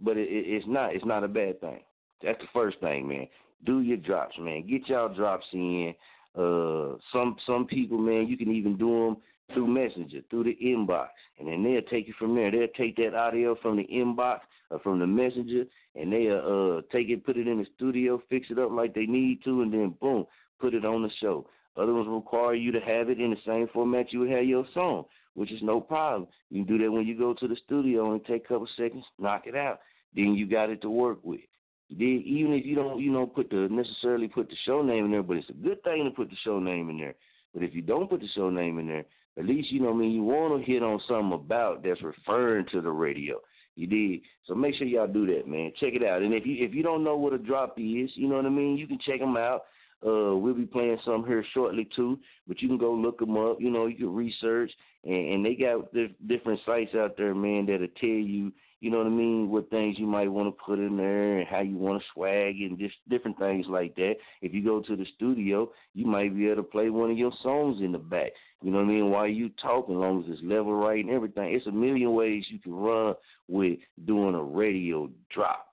[0.00, 1.80] But it, it, it's not it's not a bad thing.
[2.22, 3.26] That's the first thing, man.
[3.64, 4.66] Do your drops, man.
[4.66, 5.94] Get y'all drops in.
[6.36, 9.16] Uh, some some people, man, you can even do them
[9.52, 12.50] through Messenger, through the inbox, and then they'll take it from there.
[12.50, 14.40] They'll take that audio from the inbox
[14.70, 18.48] or from the Messenger, and they'll uh, take it, put it in the studio, fix
[18.50, 20.26] it up like they need to, and then boom,
[20.60, 21.46] put it on the show.
[21.76, 24.66] Other ones require you to have it in the same format you would have your
[24.74, 25.04] song,
[25.38, 26.26] which is no problem.
[26.50, 29.04] You can do that when you go to the studio and take a couple seconds,
[29.20, 29.80] knock it out.
[30.14, 31.40] Then you got it to work with.
[31.90, 35.12] Then even if you don't, you know, put the necessarily put the show name in
[35.12, 37.14] there, but it's a good thing to put the show name in there.
[37.54, 39.04] But if you don't put the show name in there,
[39.38, 42.66] at least you know I mean you want to hit on something about that's referring
[42.72, 43.36] to the radio.
[43.76, 44.22] You did.
[44.44, 45.70] So make sure y'all do that, man.
[45.78, 46.22] Check it out.
[46.22, 48.50] And if you if you don't know what a drop is, you know what I
[48.50, 49.62] mean, you can check them out.
[50.06, 53.60] Uh, we'll be playing some here shortly too, but you can go look them up.
[53.60, 54.70] You know, you can research,
[55.04, 55.92] and, and they got
[56.26, 59.98] different sites out there, man, that'll tell you you know what I mean, what things
[59.98, 62.94] you might want to put in there and how you want to swag and just
[63.08, 64.14] different things like that.
[64.40, 67.32] If you go to the studio, you might be able to play one of your
[67.42, 68.30] songs in the back.
[68.62, 69.10] You know what I mean?
[69.10, 71.54] While you talk, as long as it's level right and everything.
[71.54, 73.14] It's a million ways you can run
[73.48, 75.67] with doing a radio drop.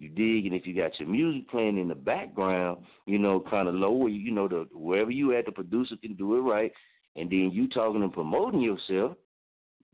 [0.00, 3.68] You dig, and if you got your music playing in the background, you know, kind
[3.68, 6.72] of lower, you know, the wherever you at, the producer can do it right,
[7.16, 9.18] and then you talking and promoting yourself,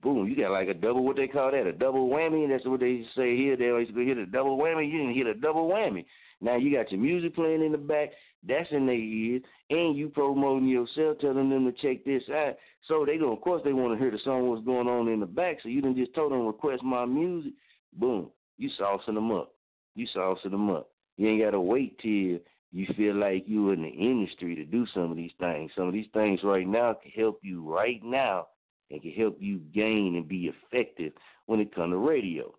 [0.05, 2.49] boom, you got like a double what they call that, a double whammy.
[2.49, 3.57] That's what they say here.
[3.57, 4.89] They always go hit a double whammy.
[4.89, 6.05] You didn't hit a double whammy.
[6.41, 8.11] Now you got your music playing in the back,
[8.47, 12.55] that's in their ears, and you promoting yourself, telling them to check this out.
[12.87, 15.19] So they go, of course, they want to hear the song what's going on in
[15.19, 15.57] the back.
[15.65, 17.55] So you didn't just told them request my music.
[17.93, 19.56] Boom, you saucing them up.
[19.97, 20.91] You saucing them up.
[21.17, 22.39] You ain't gotta wait till
[22.73, 25.71] you feel like you in the industry to do some of these things.
[25.75, 28.49] Some of these things right now can help you right now
[28.91, 31.13] and can help you gain and be effective
[31.47, 32.55] when it comes to radio.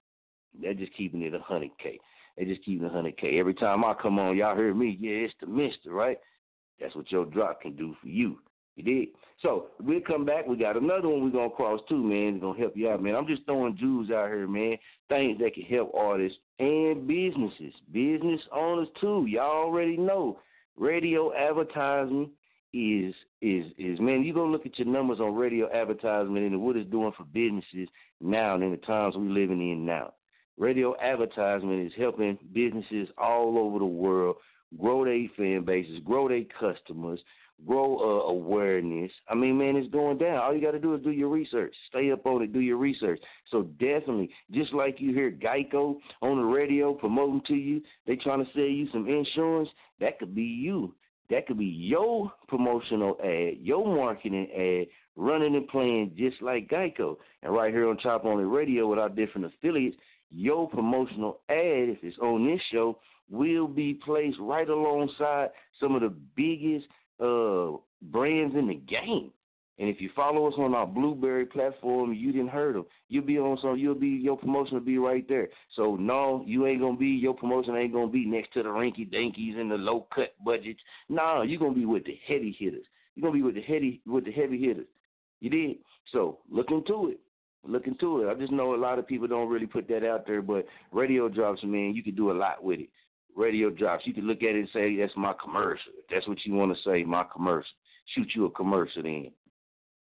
[0.59, 1.99] They're just keeping it a hundred K.
[2.35, 3.39] They just keeping a hundred K.
[3.39, 6.17] Every time I come on, y'all hear me, yeah, it's the mister, right?
[6.79, 8.39] That's what your drop can do for you.
[8.77, 9.07] You did.
[9.41, 10.47] So we'll come back.
[10.47, 12.35] We got another one we're gonna cross too, man.
[12.35, 13.15] It's gonna help you out, man.
[13.15, 14.77] I'm just throwing jewels out here, man.
[15.09, 19.25] Things that can help artists and businesses, business owners too.
[19.27, 20.39] Y'all already know
[20.77, 22.29] radio advertising
[22.73, 26.75] is is is man, you go look at your numbers on radio advertisement and what
[26.75, 27.89] it's doing for businesses
[28.21, 30.13] now and in the times we're living in now.
[30.57, 34.37] Radio advertisement is helping businesses all over the world
[34.79, 37.19] grow their fan bases, grow their customers,
[37.65, 39.11] grow uh, awareness.
[39.29, 40.37] I mean, man, it's going down.
[40.37, 41.73] All you got to do is do your research.
[41.89, 42.53] Stay up on it.
[42.53, 43.19] Do your research.
[43.49, 48.45] So definitely, just like you hear Geico on the radio promoting to you, they trying
[48.45, 49.69] to sell you some insurance.
[49.99, 50.93] That could be you.
[51.29, 54.87] That could be your promotional ad, your marketing ad
[55.17, 57.17] running and playing just like Geico.
[57.43, 59.97] And right here on Chop On It Radio with our different affiliates,
[60.29, 62.99] your promotional ad, if it's on this show,
[63.29, 65.49] will be placed right alongside
[65.79, 66.85] some of the biggest
[67.19, 69.31] uh, brands in the game.
[69.79, 72.85] And if you follow us on our Blueberry platform, you didn't heard them.
[73.09, 73.77] You'll be on some.
[73.77, 75.49] You'll be your promotion will be right there.
[75.75, 79.07] So no, you ain't gonna be your promotion ain't gonna be next to the rinky
[79.07, 80.79] dinkies and the low cut budgets.
[81.09, 82.85] No, you're gonna be with the heavy hitters.
[83.15, 84.87] You're gonna be with the heavy with the heavy hitters.
[85.41, 85.77] You did.
[86.11, 87.19] So look into it.
[87.63, 88.31] Look into it.
[88.31, 91.29] I just know a lot of people don't really put that out there, but radio
[91.29, 92.89] drops, man, you can do a lot with it.
[93.37, 94.05] Radio drops.
[94.07, 95.93] You can look at it and say that's my commercial.
[95.99, 97.69] If that's what you want to say, my commercial.
[98.15, 99.31] Shoot you a commercial then.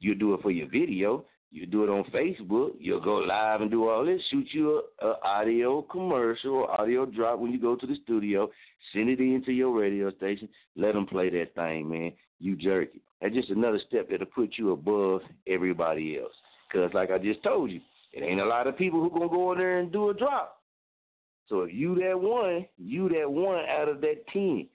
[0.00, 1.24] You do it for your video.
[1.50, 2.72] You do it on Facebook.
[2.78, 4.20] You'll go live and do all this.
[4.30, 8.50] Shoot you a, audio commercial or audio drop when you go to the studio.
[8.92, 10.48] Send it into your radio station.
[10.76, 12.12] Let them play that thing, man.
[12.38, 13.00] You jerky.
[13.20, 16.32] That's just another step that'll put you above everybody else.
[16.72, 17.80] Cause like I just told you,
[18.12, 20.61] it ain't a lot of people who gonna go in there and do a drop.
[21.49, 24.66] So if you that one, you that one out of that ten,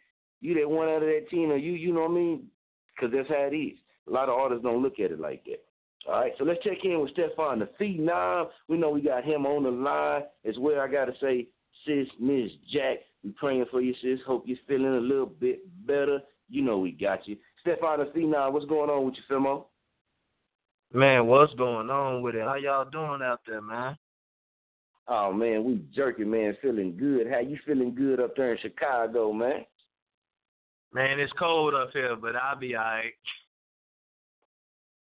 [0.42, 2.48] you that one out of that ten, or you, you know what I mean?
[2.96, 3.78] Because that's how it is.
[4.08, 5.64] A lot of artists don't look at it like that.
[6.08, 8.48] All right, so let's check in with Stefan the Phenom.
[8.70, 10.80] We know we got him on the line as well.
[10.80, 11.48] I gotta say,
[11.86, 14.20] sis, Miss Jack, we praying for you, sis.
[14.26, 16.20] Hope you're feeling a little bit better.
[16.50, 17.36] You know we got you.
[17.60, 19.66] Stefan the Phenom, what's going on with you, Fimo?
[20.94, 22.44] Man, what's going on with it?
[22.44, 23.98] How y'all doing out there, man?
[25.10, 27.28] Oh man, we jerking, man, feeling good.
[27.32, 29.66] How you feeling good up there in Chicago, man?
[30.94, 33.14] Man, it's cold up here, but I'll be alright.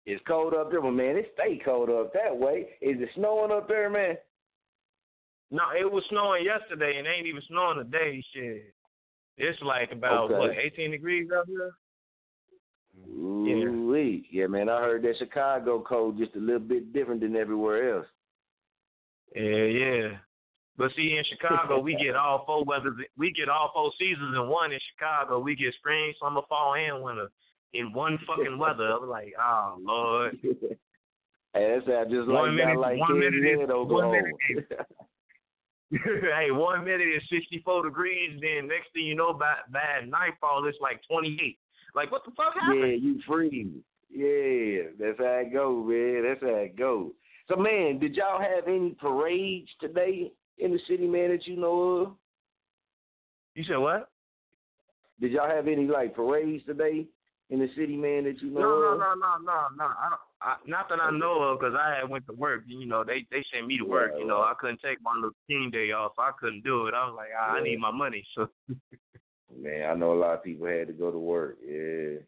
[0.06, 2.68] It's cold up there, but man, it stay cold up that way.
[2.80, 4.16] Is it snowing up there, man?
[5.50, 8.74] No, it was snowing yesterday and ain't even snowing today, shit.
[9.36, 10.38] It's like about Okay.
[10.38, 11.72] what, eighteen degrees up here?
[13.10, 14.68] Ooh, yeah, man.
[14.68, 18.06] I heard that Chicago cold just a little bit different than everywhere else.
[19.34, 20.08] Yeah, yeah.
[20.76, 22.94] But see, in Chicago, we get all four weathers.
[23.16, 24.72] We get all four seasons in one.
[24.72, 27.28] In Chicago, we get spring, summer, fall, and winter
[27.74, 28.86] in one fucking weather.
[28.88, 30.38] I was like, oh lord.
[31.54, 34.22] Hey, that's how just like One that, minute- like one minute is- one minute Oklahoma.
[35.90, 38.38] hey, one minute is 64 degrees.
[38.40, 41.58] Then next thing you know, by by nightfall, it's like 28.
[41.94, 42.80] Like what the fuck happened?
[42.80, 43.66] Yeah, you freeze.
[44.10, 46.22] Yeah, that's how it go, man.
[46.24, 47.12] That's how it go.
[47.48, 51.80] So, man, did y'all have any parades today in the city, man, that you know
[51.80, 52.12] of?
[53.54, 54.10] You said what?
[55.20, 57.06] Did y'all have any like parades today
[57.50, 58.98] in the city, man, that you know No, no, of?
[58.98, 59.84] no, no, no, no.
[59.84, 60.20] I don't.
[60.40, 62.62] I, not that I know of, because I had went to work.
[62.66, 64.12] You know, they they sent me to work.
[64.12, 64.52] Right, You know, right.
[64.52, 66.12] I couldn't take my little team day off.
[66.18, 66.94] I couldn't do it.
[66.94, 67.64] I was like, ah, I Yeah.
[67.64, 68.24] need my money.
[68.36, 68.48] So
[69.56, 71.56] Man, I know a lot of people had to go to work.
[71.66, 72.18] Yeah,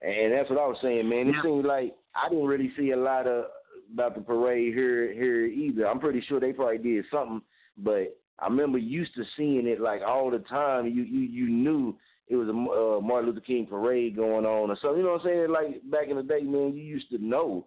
[0.00, 1.28] and that's what I was saying, man.
[1.28, 3.46] It seemed like I didn't really see a lot of
[3.92, 5.86] about the parade here here either.
[5.86, 7.42] I'm pretty sure they probably did something,
[7.78, 10.86] but I remember used to seeing it like all the time.
[10.86, 11.96] You you you knew
[12.28, 14.98] it was a uh, Martin Luther King parade going on or something.
[14.98, 15.50] You know what I'm saying?
[15.50, 17.66] Like back in the day, man, you used to know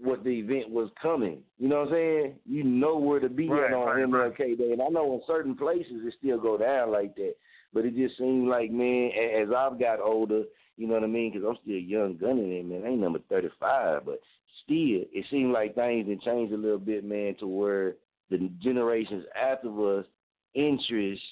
[0.00, 1.38] what the event was coming.
[1.58, 2.34] You know what I'm saying?
[2.46, 4.32] You know where to be Right, on right, right.
[4.38, 7.34] MLK Day, and I know in certain places it still go down like that.
[7.74, 10.42] But it just seemed like, man, as I've got older,
[10.76, 11.32] you know what I mean?
[11.32, 12.82] Because I'm still young gunning it, man.
[12.84, 14.20] I ain't number 35, but
[14.64, 17.94] still, it seems like things have changed a little bit, man, to where
[18.30, 20.06] the generations after us
[20.54, 21.22] interest,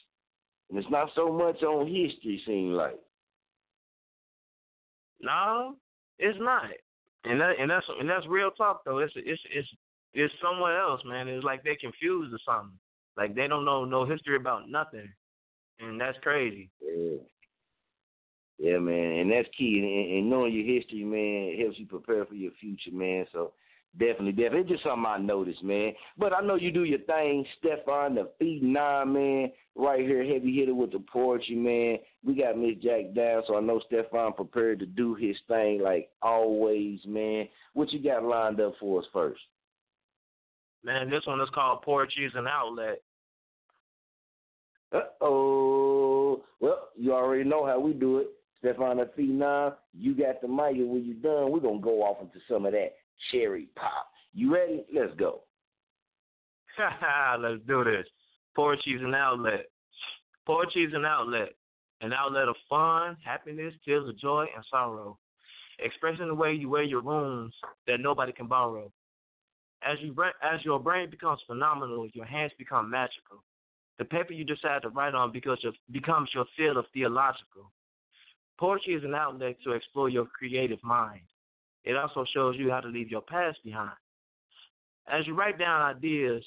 [0.68, 2.98] and it's not so much on history, seems like.
[5.20, 5.76] no,
[6.18, 6.70] it's not.
[7.24, 8.98] And that and that's and that's real talk though.
[8.98, 9.68] It's it's it's
[10.14, 11.28] it's somewhere else, man.
[11.28, 12.78] It's like they're confused or something.
[13.16, 15.08] Like they don't know no history about nothing,
[15.80, 16.70] and that's crazy.
[16.80, 17.18] Yeah.
[18.60, 19.78] Yeah, man, and that's key.
[19.78, 23.24] And, and knowing your history, man, helps you prepare for your future, man.
[23.32, 23.52] So
[23.98, 25.92] definitely, definitely, it's just something I noticed, man.
[26.18, 30.74] But I know you do your thing, Stefan, the Phenom, man, right here, heavy hitter
[30.74, 32.00] with the poetry, man.
[32.22, 36.10] We got Miss Jack down, so I know Stefan prepared to do his thing like
[36.20, 37.48] always, man.
[37.72, 39.40] What you got lined up for us first?
[40.84, 43.00] Man, this one is called Poetry is an Outlet.
[44.92, 46.42] Uh oh.
[46.60, 48.26] Well, you already know how we do it.
[48.62, 48.74] The
[49.18, 52.38] Phenom, you got the mic, and when you're done, we're going to go off into
[52.48, 52.94] some of that
[53.32, 54.08] cherry pop.
[54.34, 54.84] You ready?
[54.94, 55.42] Let's go.
[57.40, 58.06] Let's do this.
[58.54, 59.66] Poetry is an outlet.
[60.46, 61.50] Poetry is an outlet.
[62.02, 65.18] An outlet of fun, happiness, tears of joy, and sorrow.
[65.78, 67.54] Expressing the way you wear your wounds
[67.86, 68.90] that nobody can borrow.
[69.82, 73.42] As you as your brain becomes phenomenal, your hands become magical.
[73.98, 77.70] The paper you decide to write on your, becomes your field of theological.
[78.60, 81.22] Poetry is an outlet to explore your creative mind.
[81.84, 83.96] It also shows you how to leave your past behind.
[85.10, 86.44] As you write down ideas,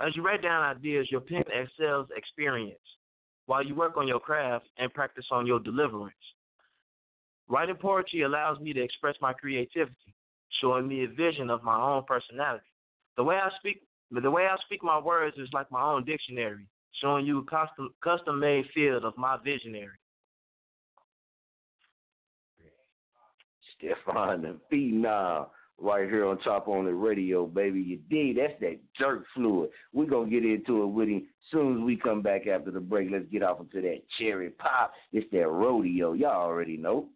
[0.00, 2.80] as you write down ideas, your pen excels experience
[3.44, 6.14] while you work on your craft and practice on your deliverance.
[7.46, 10.14] Writing poetry allows me to express my creativity,
[10.62, 12.64] showing me a vision of my own personality.
[13.18, 16.66] The way I speak, the way I speak my words is like my own dictionary,
[17.02, 19.98] showing you a custom custom made field of my visionary.
[23.78, 25.46] Stefan the Phenom
[25.80, 27.80] right here on Chop On It Radio, baby.
[27.80, 28.36] You dig?
[28.36, 29.70] That's that jerk fluid.
[29.92, 32.80] We're going to get into it with him soon as we come back after the
[32.80, 33.08] break.
[33.10, 34.92] Let's get off into that cherry pop.
[35.12, 36.12] It's that rodeo.
[36.12, 37.06] Y'all already know.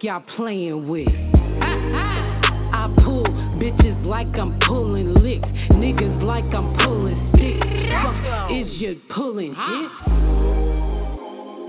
[0.00, 1.08] Y'all playing with.
[1.08, 3.24] I pull
[3.58, 7.66] bitches like I'm pulling licks, niggas like I'm pulling sticks.
[7.90, 9.94] Fuck is you pulling hits?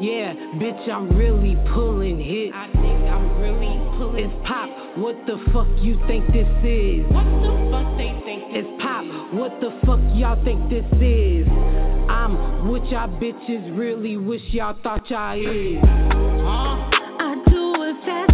[0.01, 2.53] Yeah, bitch, I'm really pulling hits.
[2.53, 4.23] I think I'm really pulling.
[4.23, 4.69] It's pop.
[4.99, 7.09] What the fuck you think this is?
[7.09, 9.03] What the fuck they think It's pop.
[9.33, 11.47] What the fuck y'all think this is?
[12.07, 15.81] I'm what y'all bitches really wish y'all thought y'all is.
[15.81, 16.99] Huh?
[18.07, 18.29] And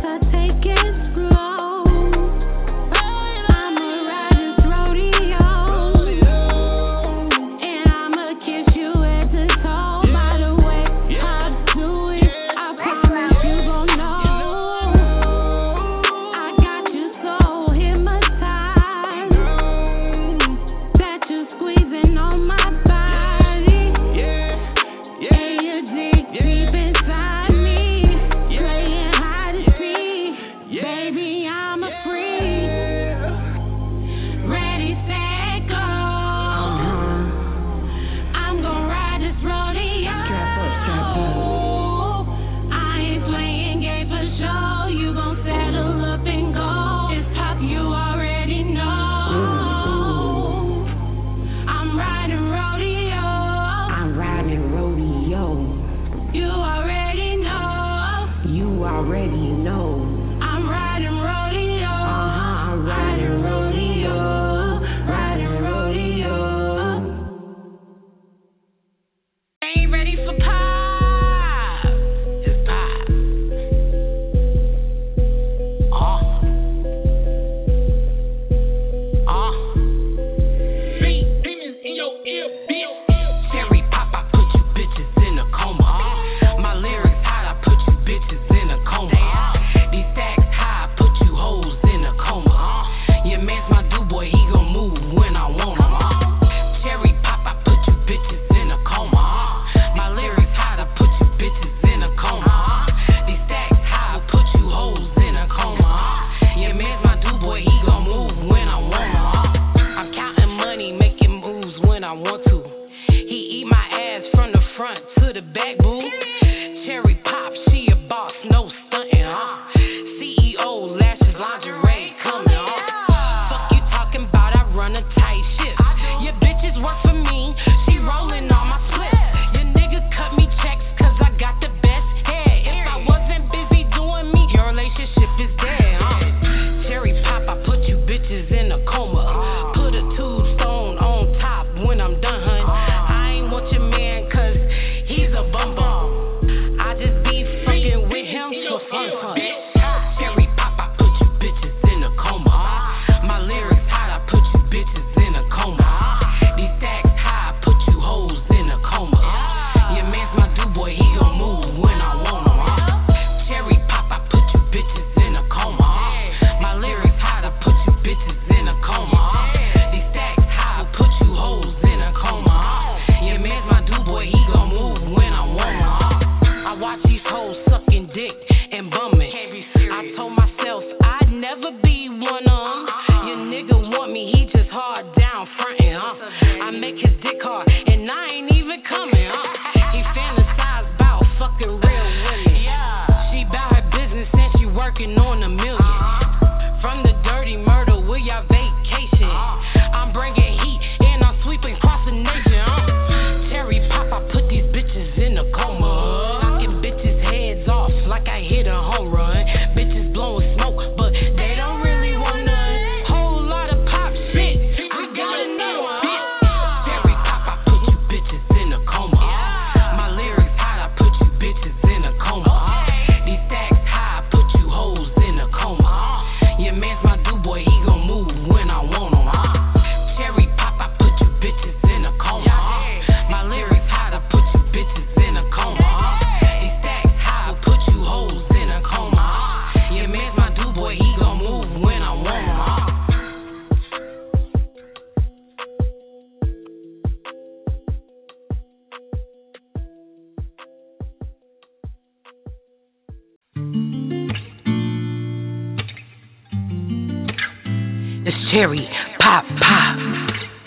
[258.56, 258.88] Cherry
[259.20, 259.98] pop pop.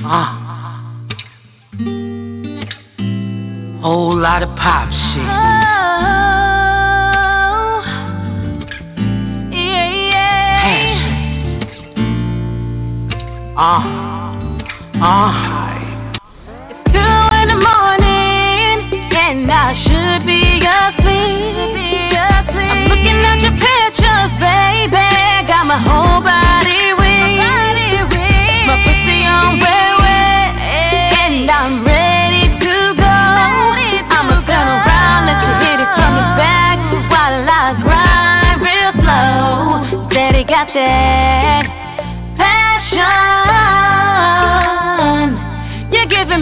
[0.05, 0.45] Uh.
[3.81, 5.25] Whole lot of pop shit.
[13.57, 13.83] Uh.
[15.03, 15.48] Uh.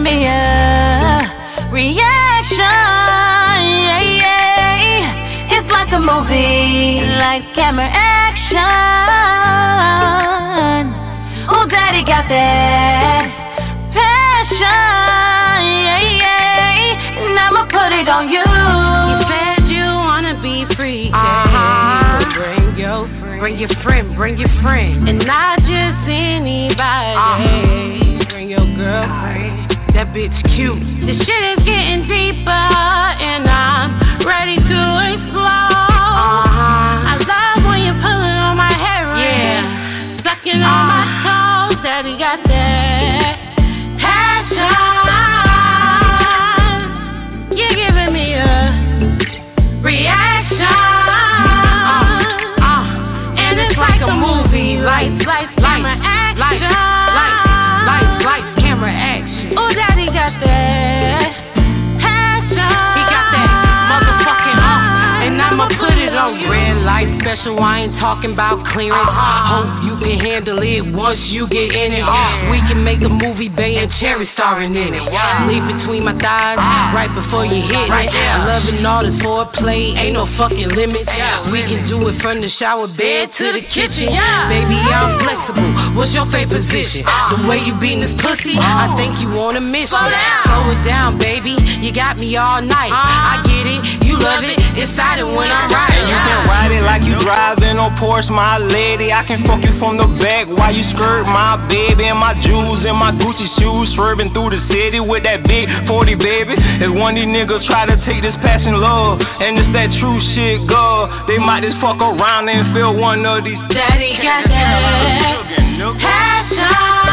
[0.07, 1.27] Me a
[1.71, 2.59] reaction.
[2.59, 5.51] Yeah, yeah.
[5.51, 8.55] It's like a movie, like camera action.
[11.51, 13.27] Oh, daddy got that
[13.91, 14.63] passion.
[15.83, 17.27] Yeah, yeah.
[17.27, 18.39] And I'ma put it on you.
[18.39, 21.11] You said you wanna be free.
[21.11, 22.23] Uh-huh.
[22.33, 23.39] Bring your friend.
[23.41, 24.15] Bring your friend.
[24.15, 25.09] Bring your friend.
[25.09, 27.43] And not just anybody.
[28.31, 29.16] Bring your girlfriend.
[30.17, 30.81] Bitch cute.
[31.05, 32.86] This shit is getting deeper,
[67.57, 69.09] I ain't talking about clearance.
[69.09, 72.05] Hope you can handle it once you get in it.
[72.05, 75.03] Ah, we can make a movie, Bay and Cherry starring in it.
[75.49, 76.61] Leave between my thighs,
[76.93, 78.13] right before you hit it.
[78.45, 81.09] Loving all this foreplay, ain't no fucking limits.
[81.49, 84.13] We can do it from the shower bed to the kitchen.
[84.53, 85.97] Baby, I'm flexible.
[85.97, 87.01] What's your favorite position?
[87.01, 90.13] The way you beating this pussy, I think you wanna miss me.
[90.45, 91.57] Slow it down, baby.
[91.81, 92.93] You got me all night.
[92.93, 93.56] I get it,
[94.17, 94.57] you love it.
[94.77, 96.05] Excited when I'm riding.
[96.09, 99.13] You can ride it like you driving on Porsche, my lady.
[99.13, 102.81] I can fuck you from the back while you skirt my baby and my jewels
[102.85, 106.57] and my Gucci shoes, swerving through the city with that big 40 baby.
[106.57, 110.19] If one of these niggas try to take this passion love and it's that true
[110.33, 113.59] shit, girl, they might just fuck around and feel one of these.
[113.69, 114.77] Daddy got that
[116.01, 117.06] passion.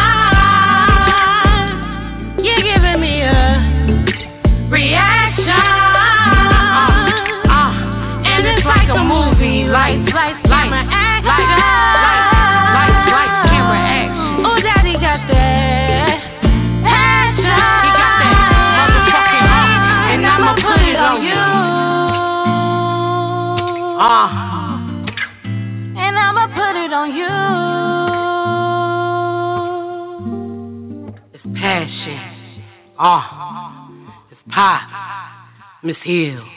[35.84, 36.53] Miss Hill.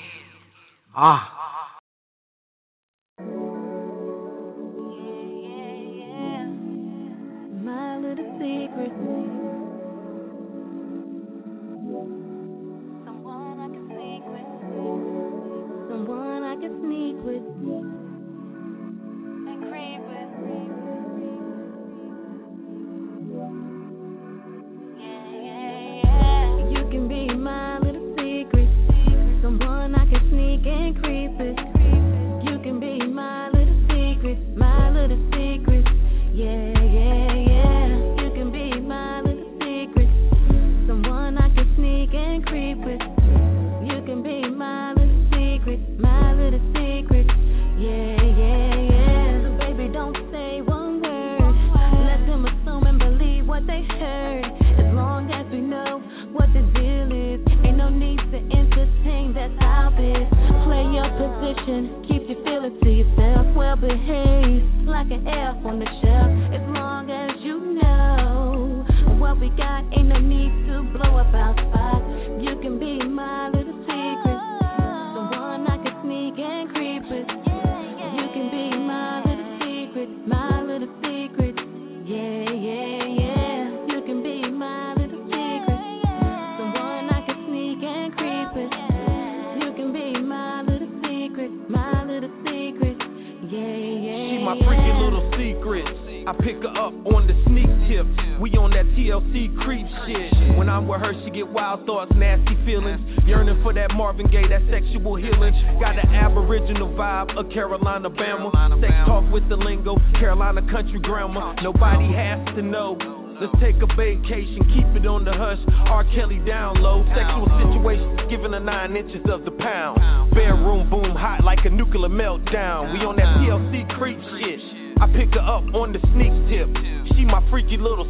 [118.87, 119.99] nine inches of the pound.
[120.31, 122.93] Bedroom boom hot like a nuclear meltdown.
[122.93, 124.59] We on that PLC creep shit.
[124.99, 126.69] I pick her up on the sneak tip.
[127.15, 128.07] She my freaky little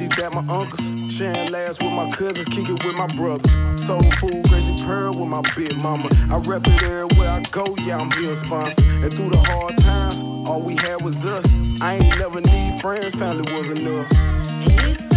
[0.00, 0.80] G's at my uncle's.
[1.18, 3.44] Sharing last with my cousins, kicking with my brothers.
[3.86, 6.08] Soul food, crazy pearl with my big mama.
[6.32, 8.80] I rep it everywhere I go, yeah, I'm here sponsor.
[8.80, 10.16] And through the hard times,
[10.48, 11.44] all we had was us.
[11.82, 15.09] I ain't never need friends, family was enough.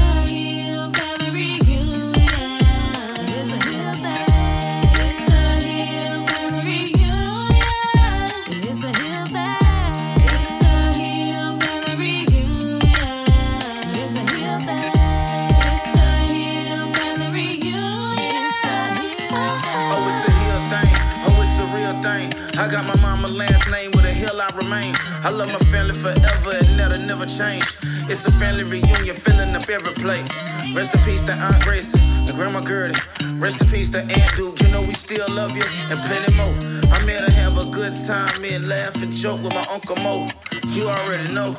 [25.23, 27.63] I love my family forever and that'll never change.
[28.11, 30.27] It's a family reunion, filling up every plate.
[30.75, 31.87] Rest in peace to Aunt Grace
[32.27, 32.99] to Grandma Gertie.
[33.39, 34.59] Rest in peace to Aunt Duke.
[34.59, 36.91] You know we still love you and plenty more.
[36.91, 40.27] I'm here to have a good time, and laugh and joke with my Uncle Mo.
[40.75, 41.55] You already know.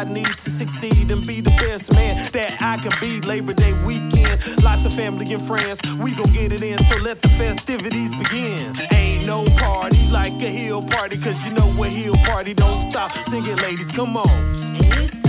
[0.00, 3.20] I need to succeed and be the best man that I can be.
[3.20, 5.78] Labor Day weekend, lots of family and friends.
[6.00, 8.80] We gon' get it in, so let the festivities begin.
[8.96, 13.10] Ain't no party like a hill party, cause you know a hill party don't stop.
[13.28, 15.19] Sing it, ladies, come on.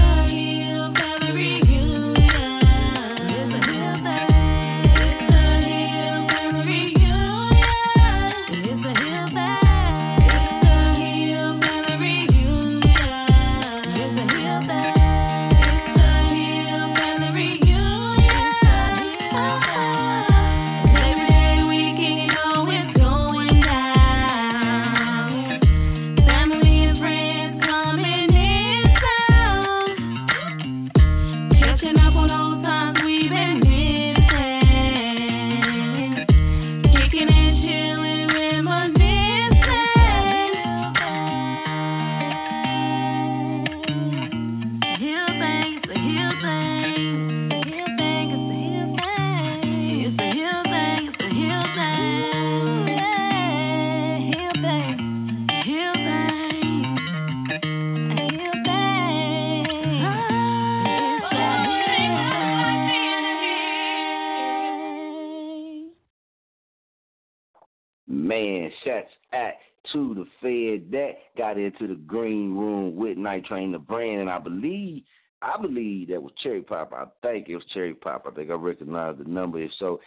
[71.51, 75.03] Got into the green room with Night Train the brand, and I believe
[75.43, 76.93] I believe that was Cherry Pop.
[76.93, 78.27] I think it was Cherry Pop.
[78.27, 79.59] I think I recognize the number.
[79.59, 79.99] If so,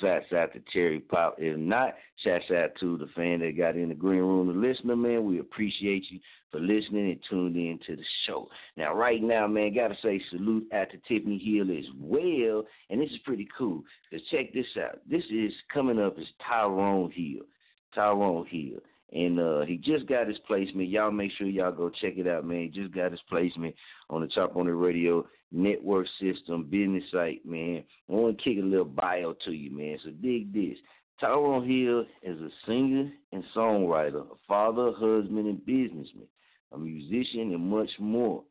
[0.00, 1.36] shouts out to Cherry Pop.
[1.38, 4.94] If not, shouts out to the fan that got in the green room, the listener,
[4.94, 5.24] man.
[5.24, 8.48] We appreciate you for listening and tuned in to the show.
[8.76, 12.64] Now, right now, man, gotta say salute out to Tiffany Hill as well.
[12.90, 13.82] And this is pretty cool.
[14.10, 14.98] Cause check this out.
[15.10, 17.46] This is coming up as Tyrone Hill.
[17.94, 18.80] Tyrone Hill.
[19.12, 20.88] And uh, he just got his placement.
[20.88, 22.62] Y'all make sure y'all go check it out, man.
[22.62, 23.74] He just got his placement
[24.08, 27.84] on the Chop On It Radio network system business site, man.
[28.08, 29.98] I want to kick a little bio to you, man.
[30.02, 30.78] So dig this.
[31.20, 36.26] Tyrone Hill is a singer and songwriter, a father, husband, and businessman,
[36.72, 38.42] a musician, and much more.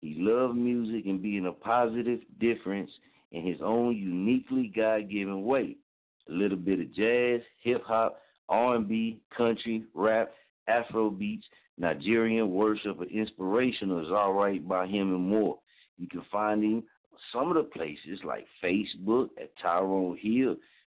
[0.00, 2.90] He loves music and being a positive difference
[3.32, 5.76] in his own uniquely God-given way.
[6.28, 8.18] A little bit of jazz, hip hop,
[8.48, 10.32] R&B, country, rap,
[10.68, 11.44] Afro beats,
[11.78, 15.58] Nigerian worship, and inspirational is all right by him and more.
[15.98, 16.84] You can find him
[17.32, 20.56] some of the places like Facebook at Tyrone Hill,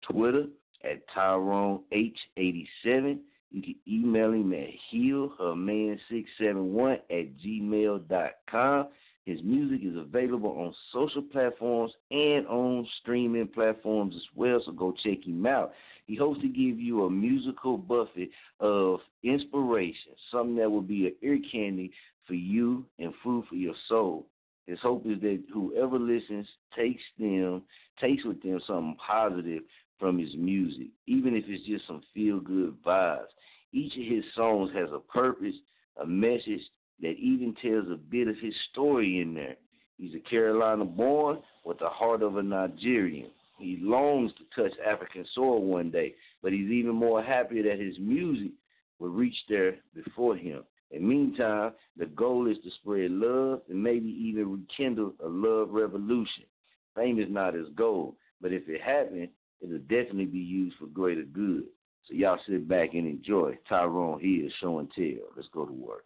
[0.10, 0.45] Twitter
[0.84, 3.20] at Tyrone H87.
[3.52, 8.88] You can email him at healherman671 at gmail.com.
[9.30, 14.91] His music is available on social platforms and on streaming platforms as well, so go
[15.03, 15.71] check him out.
[16.07, 21.15] He hopes to give you a musical buffet of inspiration, something that will be an
[21.21, 21.91] ear candy
[22.25, 24.25] for you and food for your soul.
[24.65, 27.61] His hope is that whoever listens takes them,
[28.01, 29.61] takes with them something positive
[29.99, 33.30] from his music, even if it's just some feel good vibes.
[33.73, 35.53] Each of his songs has a purpose,
[36.01, 36.61] a message
[37.02, 39.56] that even tells a bit of his story in there.
[39.97, 43.32] He's a Carolina born with the heart of a Nigerian.
[43.58, 48.00] He longs to touch African soil one day, but he's even more happy that his
[48.00, 48.52] music
[49.00, 50.64] will reach there before him.
[50.91, 55.70] In the meantime, the goal is to spread love and maybe even rekindle a love
[55.72, 56.45] revolution.
[56.95, 59.30] Fame is not his goal, but if it happens,
[59.62, 61.66] it'll definitely be used for greater good.
[62.08, 63.58] So y'all sit back and enjoy.
[63.68, 65.28] Tyrone here, show and tell.
[65.36, 66.06] Let's go to work.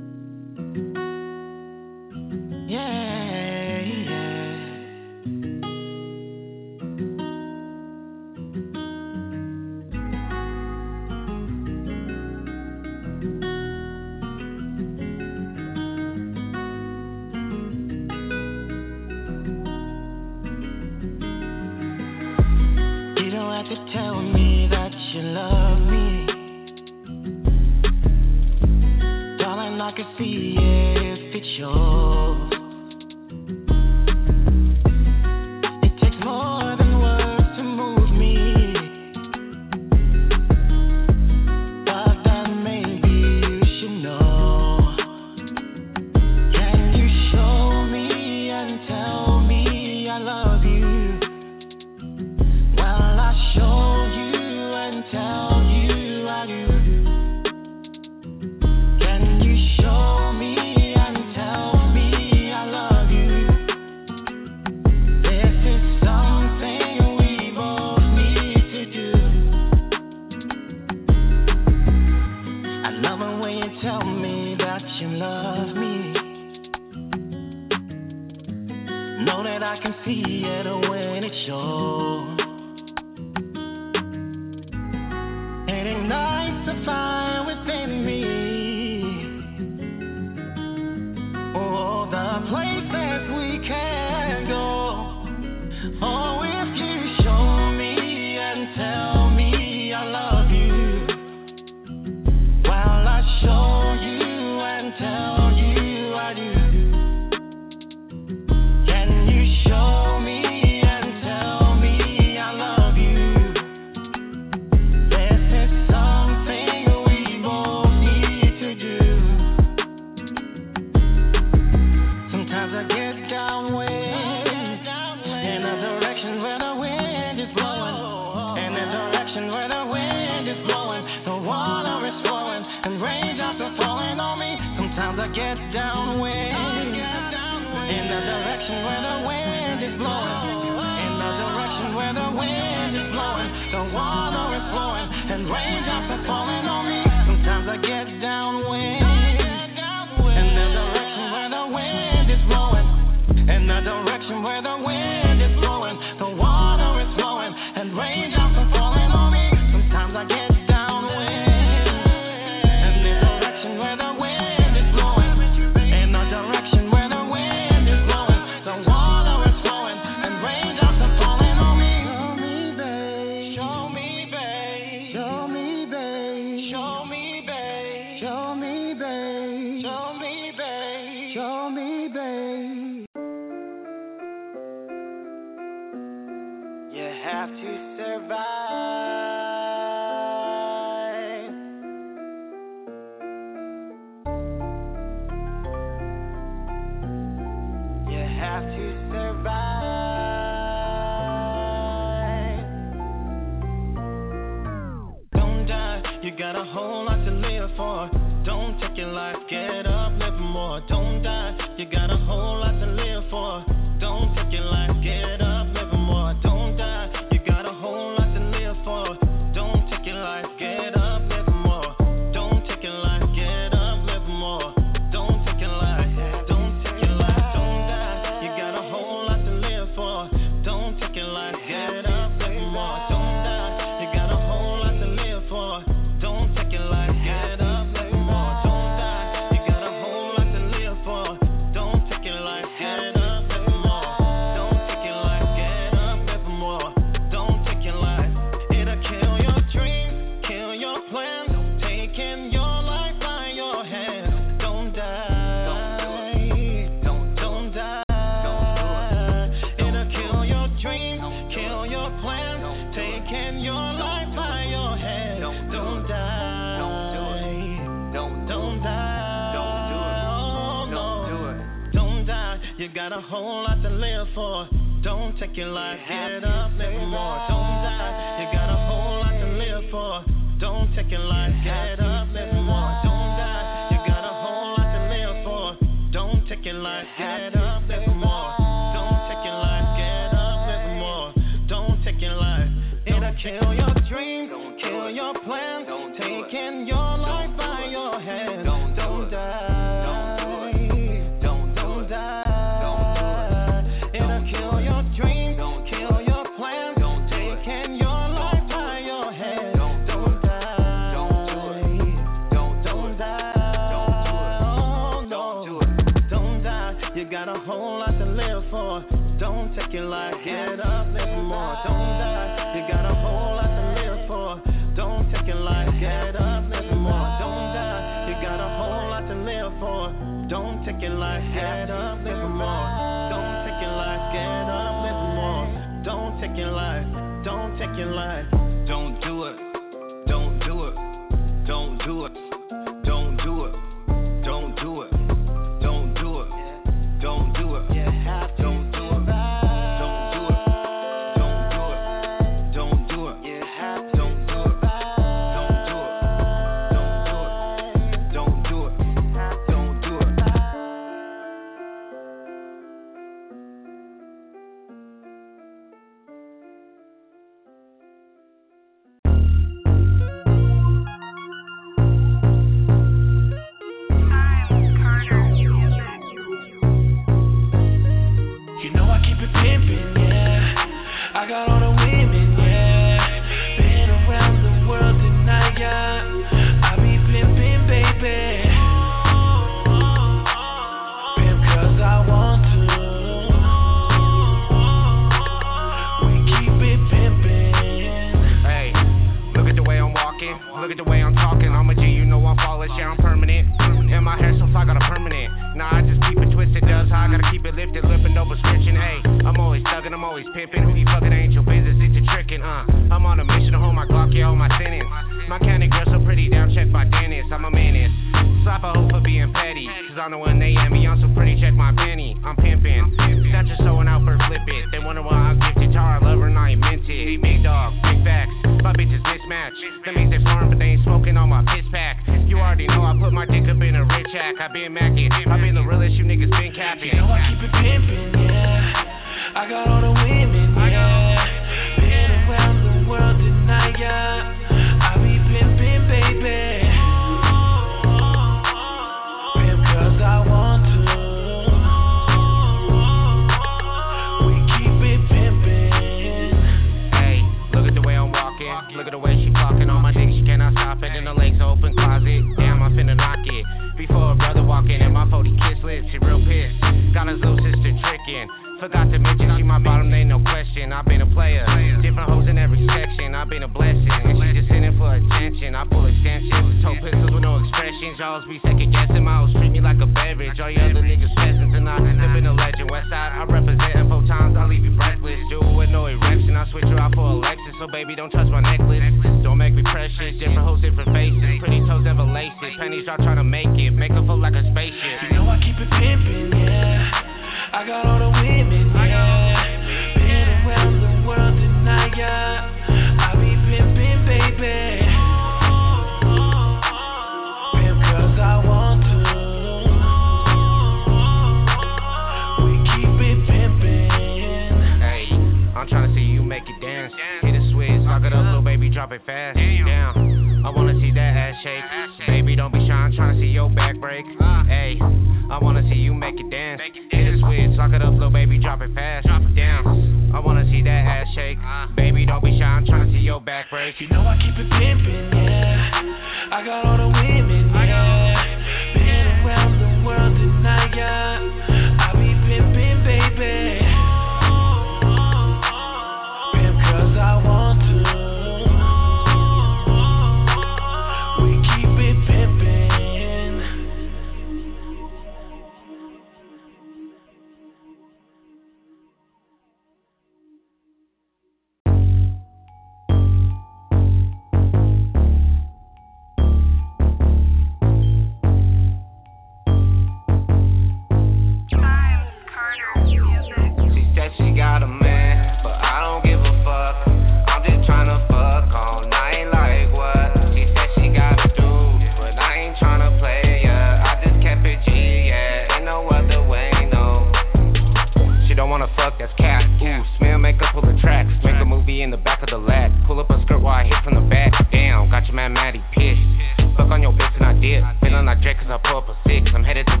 [598.71, 599.51] I pull up a six.
[599.53, 600.00] I'm headed to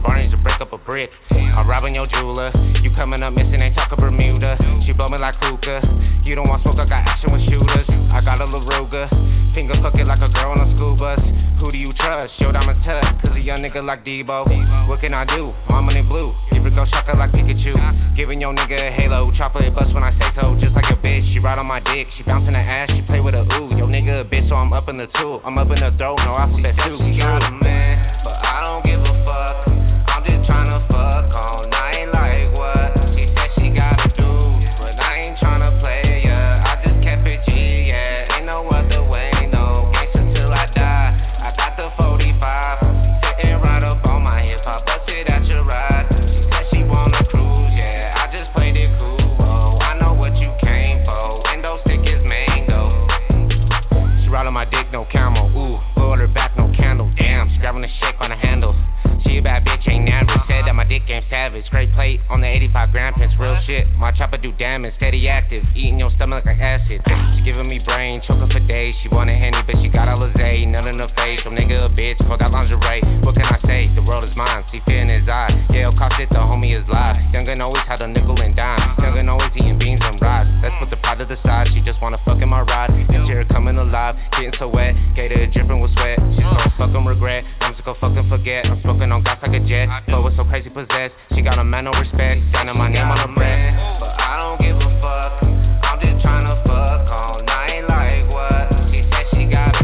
[0.91, 1.55] Barney's to break up a brick.
[1.55, 2.51] I'm robbing your jeweler.
[2.81, 4.57] You coming up missing, ain't talking Bermuda.
[4.85, 5.81] She blow me like hookah.
[6.23, 7.87] You don't want smoke, I got action with shooters.
[8.11, 9.07] I got a Laruga.
[9.55, 11.19] Finger it like a girl on a school bus.
[11.59, 12.33] Who do you trust?
[12.39, 13.21] Yo, I'm a touch.
[13.21, 14.87] Cause a young nigga like Debo.
[14.87, 15.53] What can I do?
[15.69, 16.33] I'm in blue.
[16.51, 17.75] Give it go shocker like Pikachu.
[18.15, 19.31] Giving your nigga a halo.
[19.37, 20.57] Chopper it bust when I say so.
[20.59, 21.31] Just like a bitch.
[21.33, 22.07] She ride on my dick.
[22.17, 22.89] She bouncing the ass.
[22.95, 23.75] She play with a ooh.
[23.77, 25.39] Yo, nigga a bitch, so I'm up in the two.
[25.43, 26.17] I'm up in the throat.
[26.25, 26.99] No alphabet soup.
[27.01, 29.00] She got a man, but I don't give
[30.87, 31.70] fuck all
[61.11, 61.69] Said that my dick ain't savage.
[61.69, 63.87] Great plate on the 85 gram pins, real shit.
[63.97, 65.63] My chopper do damage, steady active.
[65.75, 67.01] Eating your stomach like acid.
[67.35, 68.95] She giving me brain, choking for days.
[69.03, 70.67] She wanted Henny, but she got Alizé.
[70.67, 72.17] None in her face, some nigga a bitch.
[72.27, 73.01] Fuck that lingerie.
[73.23, 73.91] What can I say?
[73.95, 74.63] The world is mine.
[74.71, 75.51] See fear in his eye.
[75.71, 77.15] Yeah, it'll cost it, the homie is live.
[77.33, 78.95] Youngin' always had a nickel and dime.
[78.97, 80.47] Youngin' always eating beans and rice.
[80.63, 81.67] Let's put the pot to the side.
[81.73, 82.91] She just wanna fuck in my ride.
[83.11, 84.95] Picture coming alive, getting so wet.
[85.15, 86.19] Gator dripping with sweat.
[86.35, 87.43] She's gonna fucking regret.
[87.59, 88.65] I'm just gonna fucking forget.
[88.65, 89.87] I'm smoking on gas like a jet.
[90.07, 91.00] But was so crazy possessed.
[91.33, 92.41] She got a man no respect.
[92.53, 93.73] Signing my name on her breast.
[93.99, 95.41] But I don't give a fuck.
[95.81, 98.69] I'm just tryna fuck all night like what?
[98.93, 99.80] She said she got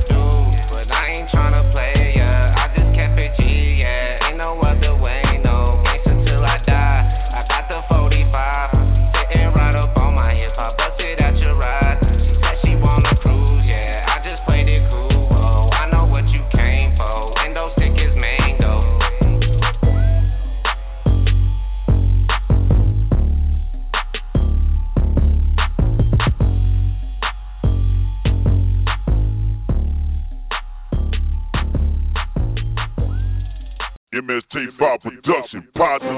[34.28, 36.12] MST5 production partner.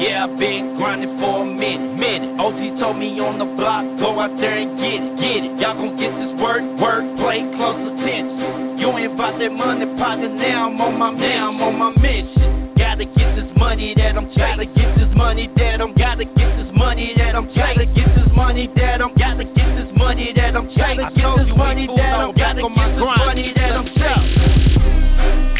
[0.00, 2.40] Yeah, I've been grinding for a minute, minute.
[2.40, 5.52] OT told me on the block, go out there and get it, get it.
[5.60, 8.80] Y'all gon' get this work, work, play close attention.
[8.80, 10.32] You ain't about that money, partner.
[10.32, 12.72] Now I'm on my, now I'm on my mission.
[12.80, 16.72] Gotta get this money that I'm gotta get this money that I'm gotta get this
[16.72, 20.72] money that I'm gotta get this money that I'm gotta get this money that I'm
[20.72, 24.53] gotta get this money that I'm gotta get this money that I'm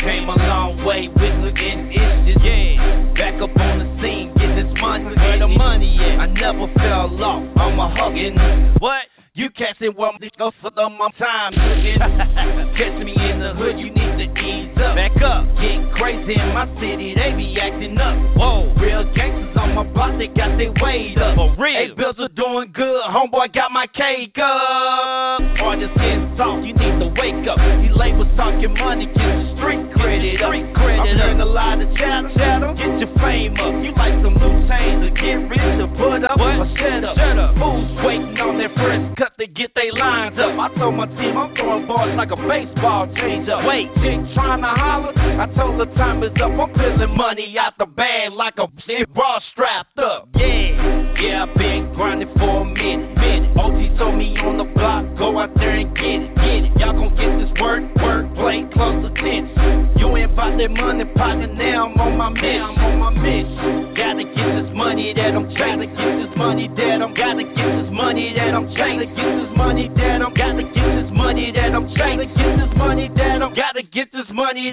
[0.04, 1.52] Came a long way with the
[1.88, 3.08] issues, yeah.
[3.16, 6.20] Back up on the scene, get this money, where the money at.
[6.20, 8.36] I never fell off, I'm a hugging.
[8.80, 9.08] What?
[9.32, 11.98] You catch it one go for the time looking.
[12.78, 14.13] Catch me in the hood, you need
[14.44, 14.94] ease up.
[14.94, 18.14] Back up, get crazy in my city, they be acting up.
[18.36, 21.36] Whoa, real gangsters on my block, they got their weight up.
[21.36, 25.40] For real, hey, bills are doing good, homeboy got my cake up.
[25.64, 27.56] Artists getting soft, you need to wake up.
[27.80, 30.52] These labels talking money, get the street credit up.
[30.52, 33.72] Street credit I'm hearing a lot of chatter, chatter, get your fame up.
[33.80, 36.60] You like some loose change to get rich to put up what?
[36.60, 37.16] or shut up.
[37.16, 37.54] Shut up.
[37.56, 40.52] Fools waiting on their first cut to get their lines up.
[40.58, 43.64] I told my team I'm throwing balls like a baseball change up.
[43.64, 43.88] Wait,
[44.34, 45.12] trying to holler?
[45.16, 46.50] I told her time is up.
[46.52, 50.28] I'm pulling money out the bag like a shit bra strapped up.
[50.36, 53.56] Yeah, yeah, I've been grinding for a minute, minute.
[53.56, 56.72] OT told me on the block, go out there and get it, get it.
[56.78, 59.94] Y'all gon' get this work, work, play close attention.
[59.96, 61.88] You ain't about that money pocket now.
[61.88, 62.60] I'm on my mission.
[62.60, 63.94] I'm on my mission.
[63.94, 67.70] Gotta get this money that I'm trying to get this money that I'm gotta get
[67.78, 69.23] this money that I'm trying to get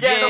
[0.00, 0.21] that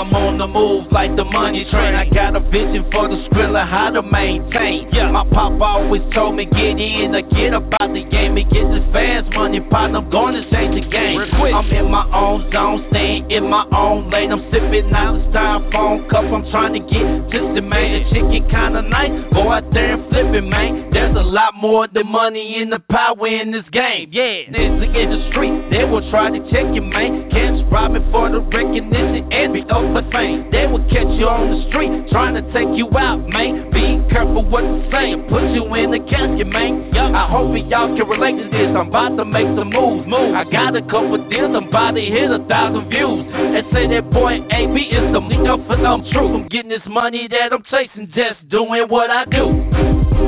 [0.00, 1.92] I'm on the move like the money train.
[1.92, 4.88] I got a vision for the skrilla, how to maintain.
[4.96, 8.64] Yeah, my pop always told me get in or get about the game and get
[8.72, 9.92] this fast money pot.
[9.92, 11.20] I'm gonna change the game.
[11.20, 14.32] I'm in my own zone, staying in my own lane.
[14.32, 16.24] I'm sipping out the styrofoam cup.
[16.32, 18.00] I'm trying to get just the man.
[18.00, 19.12] The chicken kinda nice.
[19.36, 20.88] Go out there and flip it, man.
[20.96, 24.08] There's a lot more than money in the power in this game.
[24.16, 27.28] Yeah, niggas in the street, they will try to check you, man.
[27.28, 30.46] Can't rob me for the recognition and be over fame.
[30.54, 33.70] They will catch you on the street trying to take you out, man.
[33.74, 36.94] Be careful what you say, put you in the casket, man.
[36.94, 38.70] I hope y'all can relate to this.
[38.70, 40.34] I'm about to make some moves, move.
[40.34, 43.26] I got a couple deals, I'm about to hit a thousand views.
[43.30, 46.32] And say that boy AB is the nigga for them truth.
[46.34, 50.19] I'm getting this money that I'm chasing, just doing what I do.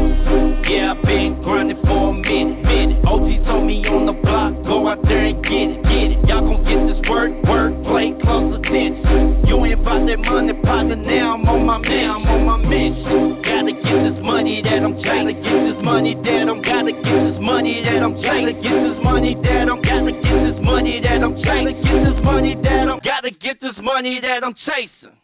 [0.73, 3.05] Yeah, I've been grinding for a minute, minute.
[3.05, 6.19] OG told me on the block, go out there and get it, get it.
[6.25, 9.45] Y'all gon' get this work, work, play close attention.
[9.45, 13.45] You ain't about that money, partner, now I'm on my man, I'm on my mission.
[13.45, 17.21] Gotta get this money that I'm trying to get this money that I'm gotta get
[17.21, 21.05] this money that I'm trying to get this money that I'm gotta get this money
[21.05, 24.57] that I'm trying to get this money that I'm gotta get this money that I'm
[24.65, 25.21] chasing.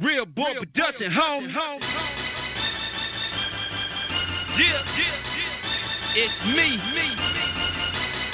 [0.00, 2.31] Real boy production, home.
[4.52, 4.84] Yeah,
[6.14, 7.08] it's me, me.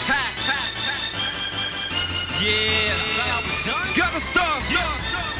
[0.02, 0.96] Ha, ha, ha.
[2.42, 4.58] Yeah, gotta start.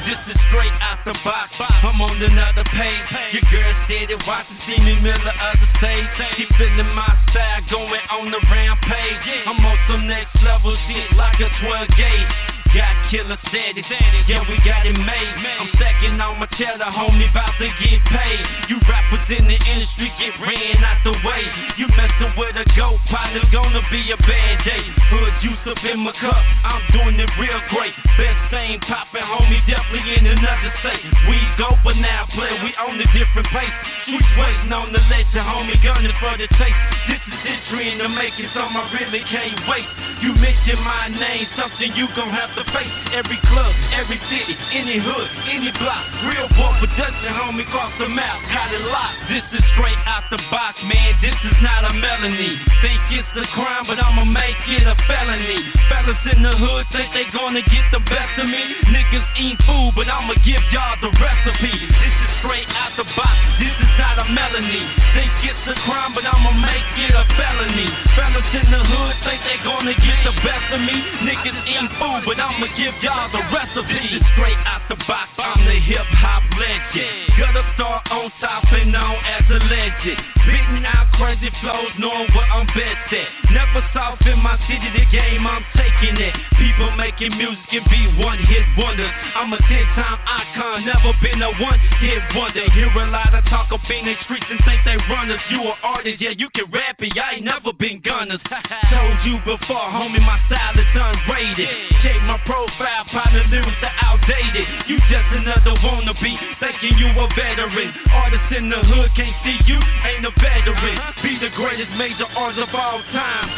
[0.07, 1.51] This is straight out the box.
[1.59, 3.11] I'm on another page.
[3.35, 6.07] Your girl steady watching, see me middle of the stage.
[6.39, 9.27] She feeling my style, going on the rampage.
[9.51, 12.58] I'm on some next level shit like a 12 gauge.
[12.79, 13.91] Got killer status,
[14.31, 15.35] yeah, we got it made.
[15.59, 18.43] I'm stacking on my cheddar, homie, about to get paid.
[18.71, 21.43] You rappers in the industry get ran out the way.
[21.75, 24.85] You messing with a goat, partner, gonna be a bad day.
[25.11, 27.99] Hood juice up in my cup, I'm doing it real great.
[28.15, 31.03] Best thing poppin', homie, definitely in another state.
[31.27, 33.75] We go, but now play, we on a different pace.
[34.07, 36.83] Switch waiting on the legend, homie, gunning for the taste.
[37.11, 39.89] This is history in the making, so I really can't wait.
[40.23, 42.93] You mention my name, something you gon' have to face.
[43.17, 46.05] Every club, every city, any hood, any block.
[46.29, 49.19] Real boy production, homie, cross the map, got it locked.
[49.33, 51.17] This is straight out the box, man.
[51.25, 52.55] This is not a melody.
[52.85, 55.61] Think it's a crime, but I'ma make it a felony.
[55.89, 58.63] Fellas in the hood think they gonna get the best of me.
[58.93, 61.73] Niggas eat food, but I'ma give y'all the recipe.
[61.73, 63.37] This is straight out the box.
[63.59, 64.85] This is not a melody.
[65.17, 67.89] Think it's a crime, but I'ma make it a felony.
[68.15, 70.97] Fellas in the hood think they gonna get the best of me.
[71.25, 74.09] Niggas eat food, but I'ma give y'all the recipe.
[74.33, 75.29] Straight out the box.
[75.37, 77.29] I'm the hip hop legend.
[77.37, 80.17] Gutter star on top and known as a legend.
[80.49, 83.29] Spitting out crazy flows, knowing where I'm best at.
[83.53, 86.33] Never soft in my city, the game I'm taking it.
[86.57, 89.13] People making music and be one hit wonders.
[89.37, 92.65] I'm a 10 time icon, never been a one hit wonder.
[92.73, 95.43] Hear a lot of talk up in the streets and think they runners.
[95.53, 98.41] You an artist, yeah, you can rap it, I ain't never been gunners.
[98.91, 101.69] Told you before, homie, my style is unrated.
[102.01, 104.67] Check my profile, partner lyrics are outdated.
[104.87, 107.91] You just another wannabe, thinking you a veteran.
[108.13, 110.97] Artists in the hood can't see you, ain't a veteran.
[111.23, 113.49] Be the greatest major artist of all time.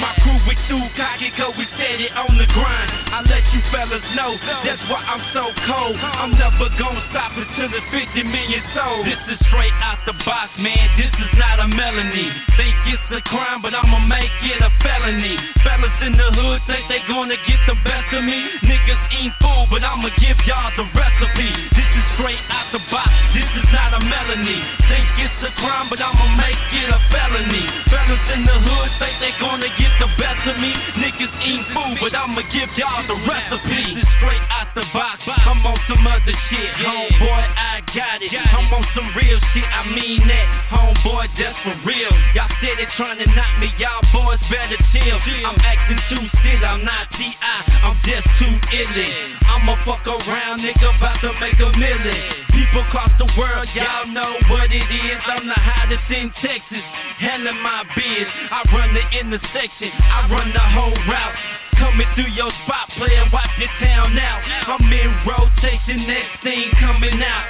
[0.00, 2.90] My crew we too cocky, cause we steady on the grind.
[3.14, 4.34] I let you fellas know,
[4.66, 5.96] that's why I'm so cold.
[6.00, 9.06] I'm never gonna stop until it's 50 million sold.
[9.06, 10.84] This is straight out the box, man.
[10.98, 12.28] This is not a melody.
[12.58, 15.36] Think it's a crime, but I'ma make it a felony.
[15.62, 18.38] Fellas in the hood think they gonna get the best of me.
[18.64, 21.50] Niggas eat food, but I'ma give y'all the recipe.
[21.76, 23.12] This is straight out the box.
[23.36, 24.60] This is not a melody.
[24.88, 27.64] Think it's a crime, but I'ma make it a felony.
[27.92, 30.72] Fellas in the hood think they gonna get the best of me.
[30.98, 33.94] Niggas eat food, but I'ma give y'all the recipe.
[33.94, 35.20] This is straight out the box.
[35.28, 36.70] I'm on some other shit.
[36.80, 38.32] Homeboy, I got it.
[38.32, 39.68] I'm on some real shit.
[39.68, 40.46] I mean that.
[40.72, 42.12] Homeboy, that's for real.
[42.34, 43.68] Y'all steady trying to knock me.
[43.78, 45.18] Y'all boys better chill.
[45.44, 46.62] I'm acting too still.
[46.64, 47.56] I'm not T.I.
[47.84, 49.34] I'm just too illin'.
[49.42, 52.46] I'ma fuck around, nigga, about to make a million.
[52.54, 55.20] People across the world, y'all know what it is.
[55.26, 56.86] I'm the hottest in Texas,
[57.18, 58.26] hell handling my biz.
[58.54, 61.38] I run the intersection, I run the whole route.
[61.74, 64.40] Coming through your spot, player, watch your town out.
[64.46, 67.46] I'm in rotation, next thing coming out.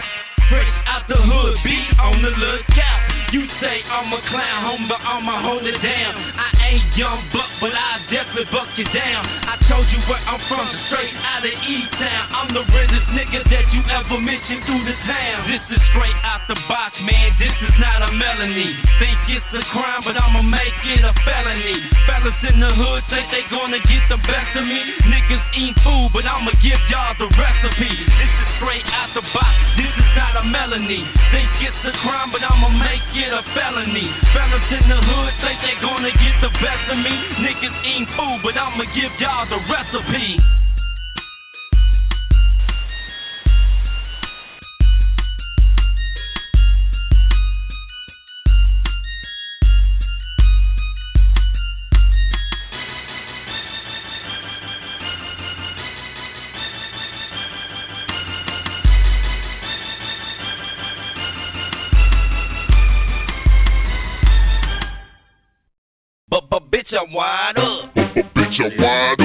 [0.49, 3.24] Fresh out the hood, beat on the lookout.
[3.35, 6.13] You say I'm a clown, home, but I'ma hold it down.
[6.39, 9.27] I ain't young buck, but I definitely buck you down.
[9.27, 12.23] I told you where I'm from, straight out of E-Town.
[12.31, 15.51] I'm the realest nigga that you ever mentioned through the town.
[15.51, 17.35] This is straight out the box, man.
[17.43, 18.71] This is not a melody.
[19.03, 21.91] Think it's a crime, but I'ma make it a felony.
[22.07, 24.79] Fellas in the hood think they gonna get the best of me.
[25.11, 27.99] Niggas eat food, but I'ma give y'all the recipe.
[27.99, 29.59] This is straight out the box.
[29.75, 31.03] This is not a melody.
[31.35, 34.09] Think it's a crime, but I'ma make it get a felony.
[34.37, 37.15] Felons in the hood think they gonna get the best of me.
[37.41, 40.64] Niggas eating food, but I'ma give y'all the recipe.
[66.85, 67.95] bitch, I'm wide up.
[67.95, 69.17] bitch, I'm wide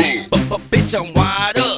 [0.52, 0.62] up.
[0.72, 1.69] Bitch, I'm wide up.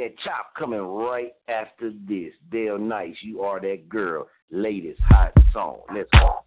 [0.00, 2.32] That chop coming right after this.
[2.50, 4.26] Dale Nice, you are that girl.
[4.50, 5.80] Latest hot song.
[5.94, 6.44] Let's go.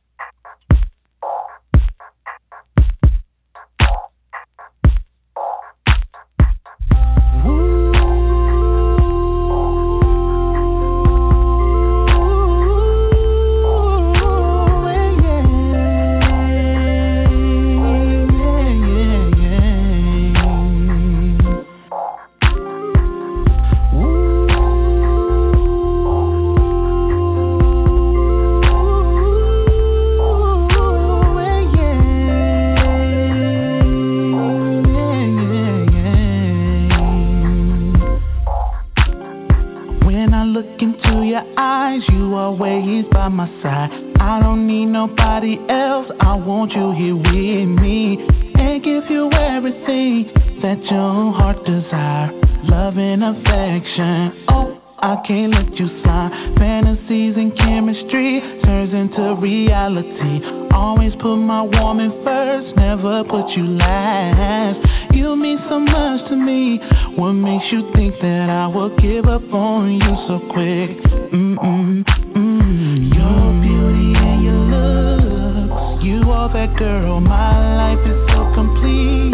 [50.61, 52.31] That your heart desire.
[52.63, 54.45] Love and affection.
[54.49, 56.55] Oh, I can't let you slide.
[56.57, 60.39] Fantasies and chemistry turns into reality.
[60.73, 64.79] Always put my woman first, never put you last.
[65.13, 66.79] You mean so much to me.
[67.15, 70.97] What makes you think that I will give up on you so quick?
[71.33, 72.03] Mm-mm,
[72.35, 73.13] mm.
[73.13, 76.03] Your beauty and your looks.
[76.03, 77.19] You are that girl.
[77.19, 79.32] My life is so complete.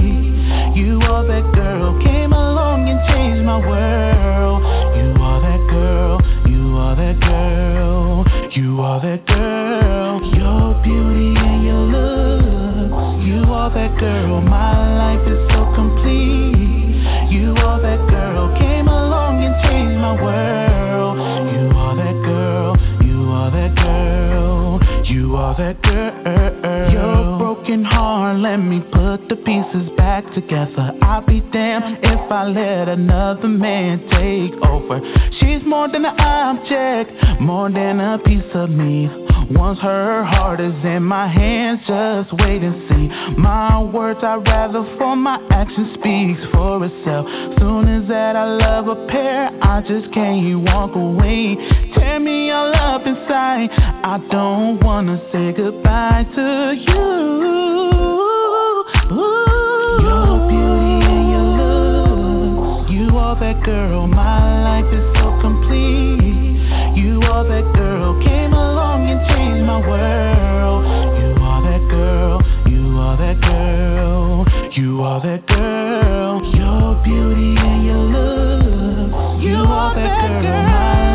[1.10, 1.98] You are that girl.
[2.04, 4.62] Came along and changed my world.
[4.94, 6.22] You are that girl.
[6.46, 8.26] You are that girl.
[8.54, 10.22] You are that girl.
[10.38, 13.26] Your beauty and your looks.
[13.26, 14.40] You are that girl.
[14.42, 17.02] My life is so complete.
[17.34, 18.54] You are that girl.
[18.60, 21.18] Came along and changed my world.
[21.50, 22.78] You are that girl.
[23.02, 24.80] You are that girl.
[25.10, 25.89] You are that.
[28.40, 30.94] Let me put the pieces back together.
[31.02, 35.02] I'll be damned if I let another man take over.
[35.42, 37.12] She's more than an object,
[37.42, 39.10] more than a piece of me.
[39.52, 43.36] Once her heart is in my hands, just wait and see.
[43.36, 47.26] My words I rather for my action speaks for itself.
[47.60, 51.58] Soon as that I love a pair, I just can't walk away.
[51.94, 53.68] Tear me all up inside.
[53.76, 58.29] I don't wanna say goodbye to you.
[63.40, 64.08] That girl.
[64.08, 66.20] My life is so complete.
[66.96, 70.84] You are that girl came along and changed my world
[71.22, 77.86] You are that girl you are that girl You are that girl your beauty and
[77.86, 81.09] your love You are that girl.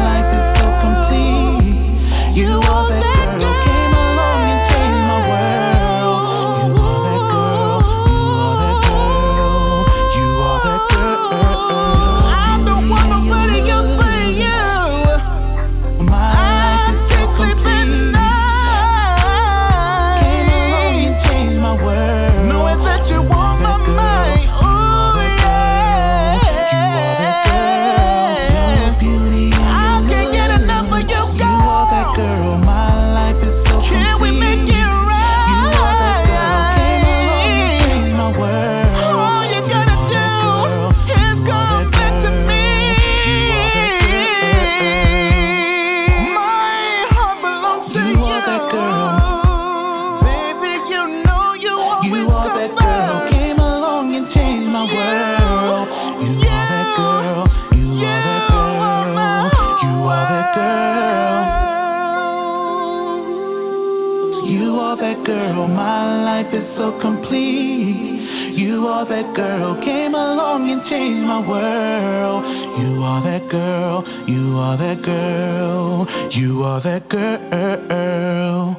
[66.34, 68.54] Life is so complete.
[68.56, 72.42] You are that girl, came along and changed my world.
[72.80, 78.76] You are that girl, you are that girl, you are that girl.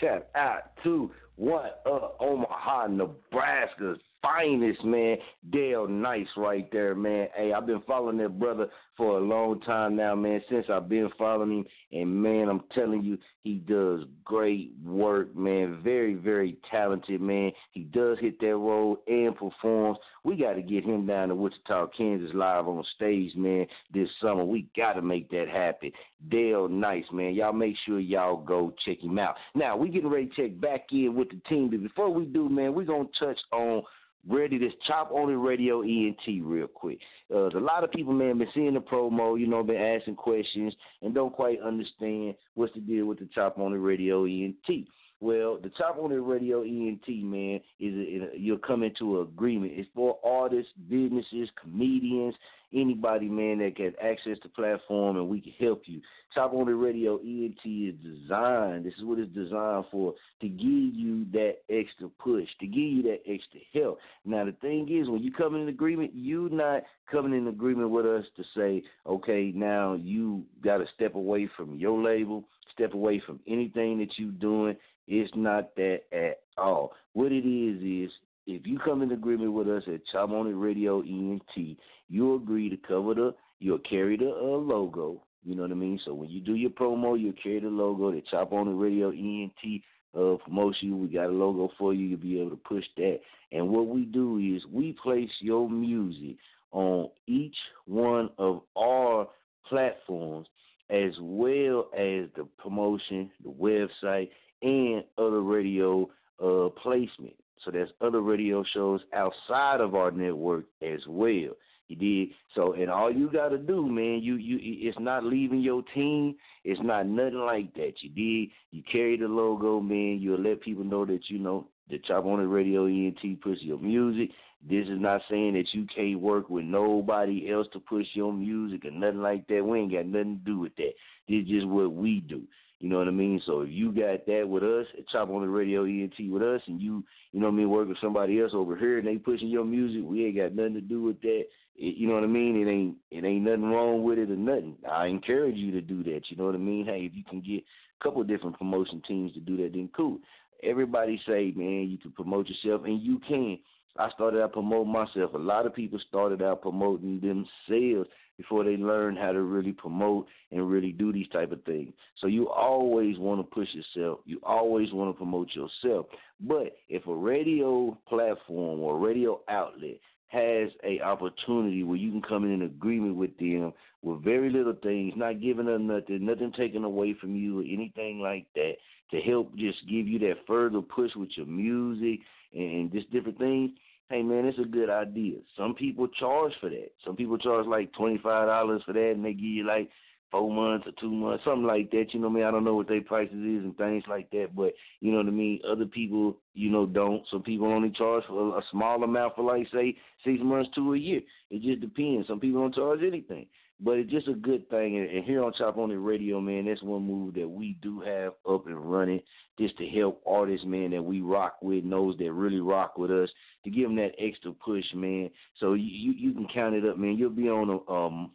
[0.00, 5.18] Shout out to what up, Omaha, Nebraska's finest, man.
[5.50, 7.28] Dale Nice right there, man.
[7.36, 11.10] Hey, I've been following that brother for a long time now, man, since I've been
[11.18, 11.66] following him.
[11.92, 15.80] And man, I'm telling you, he does great work, man.
[15.82, 17.52] Very, very talented, man.
[17.72, 19.98] He does hit that road and performs.
[20.22, 24.44] We got to get him down to Wichita, Kansas live on stage, man, this summer.
[24.44, 25.92] We got to make that happen.
[26.28, 27.34] Dale Nice, man.
[27.34, 29.36] Y'all make sure y'all go check him out.
[29.54, 31.70] Now, we getting ready to check back in with the team.
[31.70, 33.82] But before we do, man, we're going to touch on
[34.28, 36.98] ready this chop on the radio ENT real quick.
[37.32, 40.74] Uh, a lot of people, man, been seeing the promo, you know, been asking questions
[41.02, 44.88] and don't quite understand what's the deal with the chop on the radio ENT.
[45.20, 49.72] Well, the Chop on the Radio ENT, man, is a, you'll come into an agreement.
[49.74, 52.34] It's for artists, businesses, comedians,
[52.74, 56.00] anybody, man, that can access the platform and we can help you.
[56.34, 60.66] Chop on the Radio ENT is designed, this is what it's designed for, to give
[60.66, 63.98] you that extra push, to give you that extra help.
[64.24, 67.90] Now, the thing is, when you come in an agreement, you're not coming in agreement
[67.90, 72.94] with us to say, okay, now you got to step away from your label, step
[72.94, 74.76] away from anything that you're doing.
[75.06, 76.92] It's not that at all.
[77.12, 78.12] What it is is
[78.46, 81.76] if you come in agreement with us at Chop On It Radio ENT,
[82.08, 85.22] you agree to cover the, you'll carry the uh, logo.
[85.44, 86.00] You know what I mean?
[86.04, 88.10] So when you do your promo, you'll carry the logo.
[88.10, 89.82] The Chop On the Radio ENT
[90.14, 91.00] uh, promotion.
[91.00, 92.06] We got a logo for you.
[92.06, 93.20] You'll be able to push that.
[93.52, 96.36] And what we do is we place your music
[96.72, 97.56] on each
[97.86, 99.28] one of our
[99.68, 100.48] platforms
[100.90, 104.28] as well as the promotion, the website,
[104.64, 106.08] and other radio
[106.42, 107.34] uh, placement.
[107.64, 111.52] So there's other radio shows outside of our network as well.
[111.88, 114.58] You did so, and all you got to do, man, you you
[114.88, 116.34] it's not leaving your team.
[116.64, 117.92] It's not nothing like that.
[118.00, 118.52] You did.
[118.70, 120.18] You carry the logo, man.
[120.18, 123.78] You'll let people know that you know the Chop on the Radio ENT push your
[123.78, 124.30] music.
[124.66, 128.86] This is not saying that you can't work with nobody else to push your music
[128.86, 129.62] or nothing like that.
[129.62, 130.92] We ain't got nothing to do with that.
[131.28, 132.44] This is just what we do.
[132.84, 133.40] You know what I mean?
[133.46, 136.78] So if you got that with us, Chop on the Radio ENT with us, and
[136.78, 137.02] you,
[137.32, 139.64] you know what I mean, work with somebody else over here and they pushing your
[139.64, 141.44] music, we ain't got nothing to do with that.
[141.76, 142.60] It, you know what I mean?
[142.60, 144.76] It ain't it ain't nothing wrong with it or nothing.
[144.86, 146.24] I encourage you to do that.
[146.28, 146.84] You know what I mean?
[146.84, 150.18] Hey, if you can get a couple different promotion teams to do that, then cool.
[150.62, 153.60] Everybody say, man, you can promote yourself, and you can.
[153.96, 155.32] I started out promoting myself.
[155.32, 160.26] A lot of people started out promoting themselves before they learn how to really promote
[160.50, 161.92] and really do these type of things.
[162.20, 164.20] So you always want to push yourself.
[164.24, 166.06] You always want to promote yourself.
[166.40, 169.98] But if a radio platform or radio outlet
[170.28, 174.76] has a opportunity where you can come in an agreement with them with very little
[174.82, 178.74] things, not giving them nothing, nothing taken away from you or anything like that,
[179.10, 182.20] to help just give you that further push with your music
[182.52, 183.70] and just different things,
[184.14, 185.38] hey man, it's a good idea.
[185.58, 186.92] Some people charge for that.
[187.04, 189.90] Some people charge like twenty five dollars for that, and they give you like
[190.30, 192.06] four months or two months, something like that.
[192.12, 192.44] You know what I mean?
[192.44, 195.26] I don't know what their prices is and things like that, but you know what
[195.26, 195.60] I mean.
[195.68, 197.24] Other people, you know, don't.
[197.28, 200.98] Some people only charge for a small amount for like say six months to a
[200.98, 201.20] year.
[201.50, 202.28] It just depends.
[202.28, 203.46] Some people don't charge anything.
[203.80, 204.98] But it's just a good thing.
[204.98, 208.34] And here on Chop on the Radio, man, that's one move that we do have
[208.48, 209.20] up and running
[209.58, 213.28] just to help artists, man, that we rock with, knows that really rock with us,
[213.64, 215.28] to give them that extra push, man.
[215.58, 217.16] So you you, you can count it up, man.
[217.16, 218.30] You'll be on a um,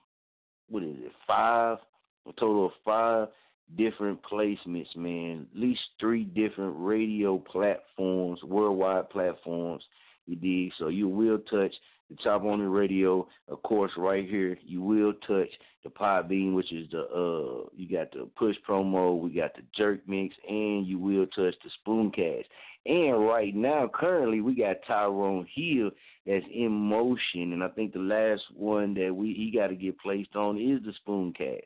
[0.70, 1.78] what is it, five,
[2.28, 3.30] a total of five
[3.78, 5.48] different placements, man.
[5.54, 9.84] At least three different radio platforms, worldwide platforms.
[10.26, 10.74] You dig?
[10.78, 11.74] So you will touch
[12.10, 14.58] the Chop on the Radio, of course, right here.
[14.66, 15.50] You will touch
[15.84, 20.02] the Podbean, which is the uh, you got the push promo, we got the jerk
[20.08, 22.46] mix, and you will touch the spoon Spooncast.
[22.86, 25.92] And right now, currently, we got Tyrone Hill
[26.26, 30.00] that's in motion, and I think the last one that we he got to get
[30.00, 31.64] placed on is the spoon Spooncast.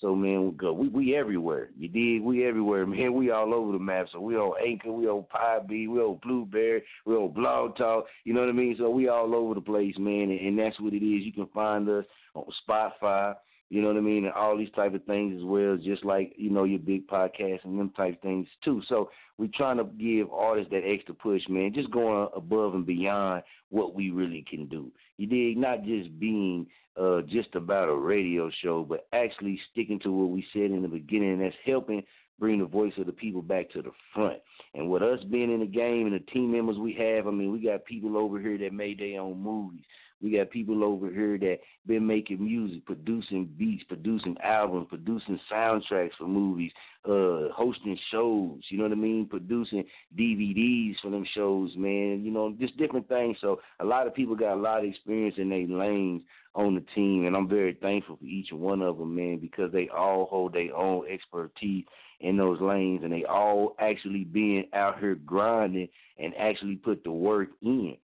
[0.00, 0.72] So man, we go.
[0.72, 1.70] We we everywhere.
[1.78, 2.22] You dig?
[2.22, 3.14] We everywhere, man.
[3.14, 4.06] We all over the map.
[4.12, 8.06] So we on Anchor, we on Podbean, we on Blubrry, we on Blog Talk.
[8.24, 8.76] You know what I mean?
[8.78, 10.30] So we all over the place, man.
[10.30, 11.24] And, and that's what it is.
[11.24, 12.04] You can find us
[12.34, 13.34] on Spotify.
[13.70, 14.24] You know what I mean?
[14.24, 17.64] And all these type of things as well, just like, you know, your big podcast
[17.64, 18.82] and them type things too.
[18.88, 23.42] So we're trying to give artists that extra push, man, just going above and beyond
[23.70, 24.92] what we really can do.
[25.16, 25.56] You dig?
[25.56, 26.66] Not just being
[27.00, 30.88] uh, just about a radio show, but actually sticking to what we said in the
[30.88, 32.02] beginning, that's helping
[32.38, 34.38] bring the voice of the people back to the front.
[34.74, 37.52] And with us being in the game and the team members we have, I mean,
[37.52, 39.84] we got people over here that made their own movies.
[40.22, 46.14] We got people over here that been making music, producing beats, producing albums, producing soundtracks
[46.18, 46.72] for movies,
[47.04, 49.26] uh, hosting shows, you know what I mean?
[49.26, 49.84] Producing
[50.18, 52.24] DVDs for them shows, man.
[52.24, 53.36] You know, just different things.
[53.40, 56.22] So a lot of people got a lot of experience in their lanes
[56.54, 59.88] on the team, and I'm very thankful for each one of them, man, because they
[59.88, 61.84] all hold their own expertise
[62.20, 65.88] in those lanes, and they all actually being out here grinding
[66.18, 67.96] and actually put the work in.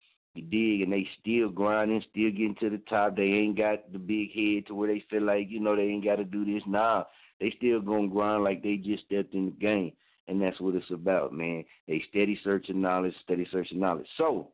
[0.40, 3.16] Dig, and they still grinding, still getting to the top.
[3.16, 6.04] They ain't got the big head to where they feel like you know they ain't
[6.04, 6.62] got to do this.
[6.66, 7.04] Nah,
[7.40, 9.92] they still gonna grind like they just stepped in the game,
[10.26, 11.64] and that's what it's about, man.
[11.86, 14.06] They steady search searching knowledge, steady search searching knowledge.
[14.16, 14.48] So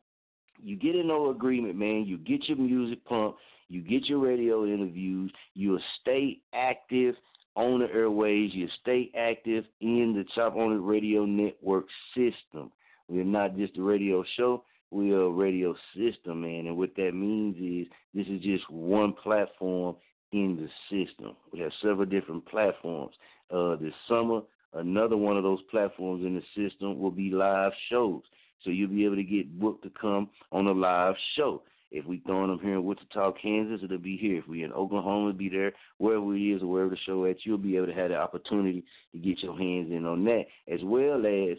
[0.61, 2.05] you get in no agreement, man.
[2.05, 7.15] You get your music pumped, you get your radio interviews, you'll stay active
[7.55, 12.71] on the airways, you stay active in the Chop On It Radio Network system.
[13.07, 14.63] We're not just a radio show,
[14.95, 16.67] we're a radio system, man.
[16.67, 19.97] And what that means is this is just one platform
[20.31, 21.35] in the system.
[21.51, 23.13] We have several different platforms.
[23.53, 24.41] Uh, this summer,
[24.73, 28.21] another one of those platforms in the system will be live shows.
[28.63, 31.63] So you'll be able to get booked to come on a live show.
[31.91, 34.37] If we throwing them here in Wichita, Kansas, it'll be here.
[34.37, 35.73] If we're in Oklahoma, it'll be there.
[35.97, 38.85] Wherever it is or wherever the show at, you'll be able to have the opportunity
[39.11, 41.57] to get your hands in on that, as well as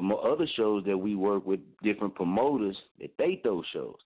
[0.00, 3.96] for other shows that we work with different promoters that they throw shows.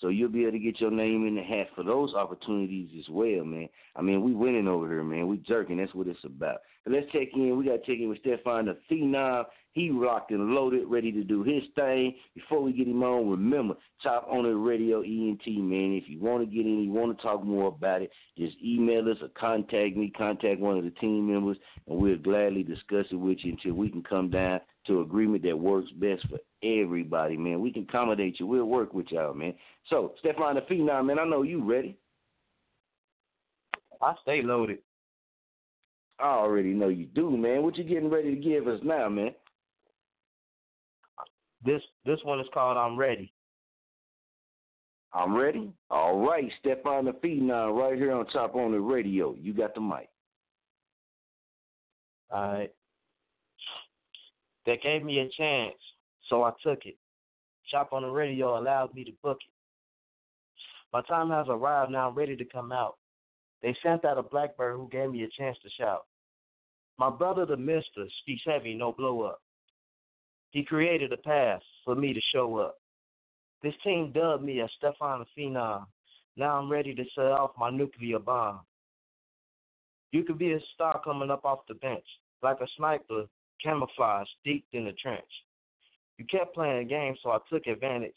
[0.00, 3.08] So you'll be able to get your name in the hat for those opportunities as
[3.10, 3.68] well, man.
[3.96, 5.26] I mean, we winning over here, man.
[5.26, 5.78] We jerking.
[5.78, 6.58] That's what it's about.
[6.84, 7.56] But let's check in.
[7.56, 9.44] We got to check in with Stefan the Phenom.
[9.78, 12.12] He rocked and loaded, ready to do his thing.
[12.34, 15.92] Before we get him on, remember, On It Radio ENT, man.
[15.92, 19.08] If you want to get in, you want to talk more about it, just email
[19.08, 23.14] us or contact me, contact one of the team members, and we'll gladly discuss it
[23.14, 27.60] with you until we can come down to agreement that works best for everybody, man.
[27.60, 28.48] We can accommodate you.
[28.48, 29.54] We'll work with y'all, man.
[29.90, 31.96] So, Stefan the Phenom, man, I know you ready.
[34.02, 34.78] I stay loaded.
[36.18, 37.62] I already know you do, man.
[37.62, 39.34] What you getting ready to give us now, man?
[41.64, 43.32] This this one is called I'm Ready.
[45.12, 45.72] I'm ready.
[45.90, 49.34] All right, Stefan the Phenom right here on Chop On the Radio.
[49.40, 50.08] You got the mic.
[52.30, 52.70] All right.
[54.66, 55.78] They gave me a chance,
[56.28, 56.96] so I took it.
[57.70, 59.52] Chop on the radio allowed me to book it.
[60.92, 62.96] My time has arrived now, I'm ready to come out.
[63.62, 66.04] They sent out a blackbird who gave me a chance to shout.
[66.98, 69.40] My brother, the mister, speaks heavy, no blow up.
[70.50, 72.76] He created a path for me to show up.
[73.62, 75.86] This team dubbed me as Stefan Phenom.
[76.36, 78.60] Now I'm ready to set off my nuclear bomb.
[80.12, 82.04] You could be a star coming up off the bench,
[82.42, 83.24] like a sniper
[83.62, 85.28] camouflaged deep in the trench.
[86.16, 88.16] You kept playing games, so I took advantage,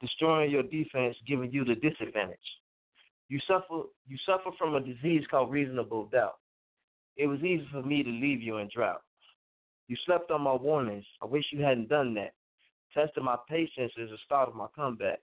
[0.00, 2.38] destroying your defense, giving you the disadvantage.
[3.28, 6.36] You suffer you suffer from a disease called reasonable doubt.
[7.16, 9.02] It was easy for me to leave you in drought.
[9.88, 11.04] You slept on my warnings.
[11.22, 12.32] I wish you hadn't done that.
[12.92, 15.20] Testing my patience is the start of my comeback.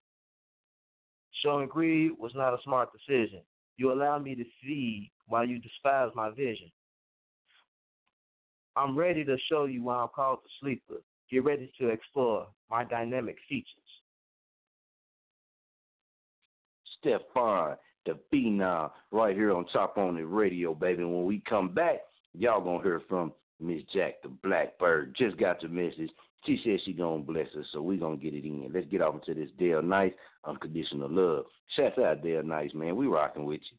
[1.42, 3.42] Showing greed was not a smart decision.
[3.78, 6.72] You allowed me to feed while you despised my vision.
[8.76, 11.02] I'm ready to show you why I'm called the sleeper.
[11.30, 13.68] Get ready to explore my dynamic features.
[17.00, 17.76] Stefan,
[18.06, 21.04] the Phenom, right here on Chop On the Radio, baby.
[21.04, 22.02] When we come back,
[22.34, 23.34] y'all gonna hear from
[23.64, 25.16] Miss Jack the Blackbird.
[25.18, 26.10] Just got the message.
[26.46, 28.70] She said she gonna bless us, so we gonna get it in.
[28.74, 30.12] Let's get off into this Dale Nice
[30.46, 31.46] unconditional love.
[31.76, 32.96] Shout out Dale Nice, man.
[32.96, 33.78] We rocking with you.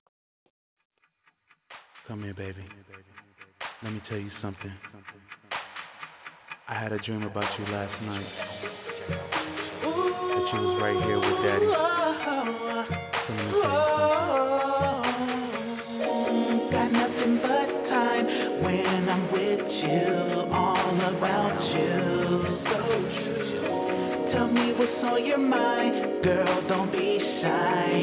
[2.08, 2.64] Come here, baby.
[3.82, 4.72] Let me tell you something.
[6.68, 8.26] I had a dream about you last night.
[9.90, 12.03] That you was right here with Daddy.
[25.14, 26.68] Me what's on your mind, girl.
[26.68, 27.93] Don't be shy.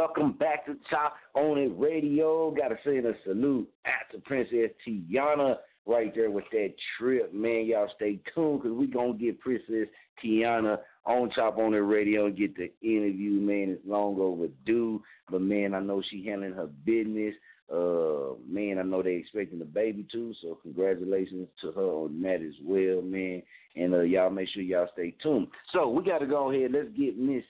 [0.00, 2.50] Welcome back to Chop On It Radio.
[2.52, 7.66] Got to send a salute out to Princess Tiana right there with that trip, man.
[7.66, 9.88] Y'all stay tuned because we to get Princess
[10.24, 13.76] Tiana on Chop On It Radio and get the interview, man.
[13.76, 17.34] It's long overdue, but man, I know she handling her business.
[17.70, 22.40] Uh, man, I know they expecting the baby too, so congratulations to her on that
[22.40, 23.42] as well, man.
[23.76, 25.48] And uh, y'all make sure y'all stay tuned.
[25.74, 26.72] So we got to go ahead.
[26.72, 27.44] Let's get Miss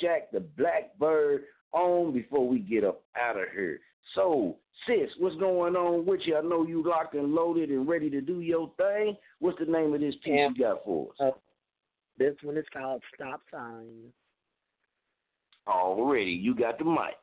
[0.00, 3.80] Jack the Blackbird on before we get up out of here.
[4.14, 6.36] So, sis, what's going on with you?
[6.36, 9.16] I know you locked and loaded and ready to do your thing.
[9.38, 10.48] What's the name of this piece Yeah.
[10.48, 11.20] you got for us?
[11.20, 11.30] Uh,
[12.18, 14.12] this one is called Stop Sign.
[15.66, 17.16] Already, you got the mic.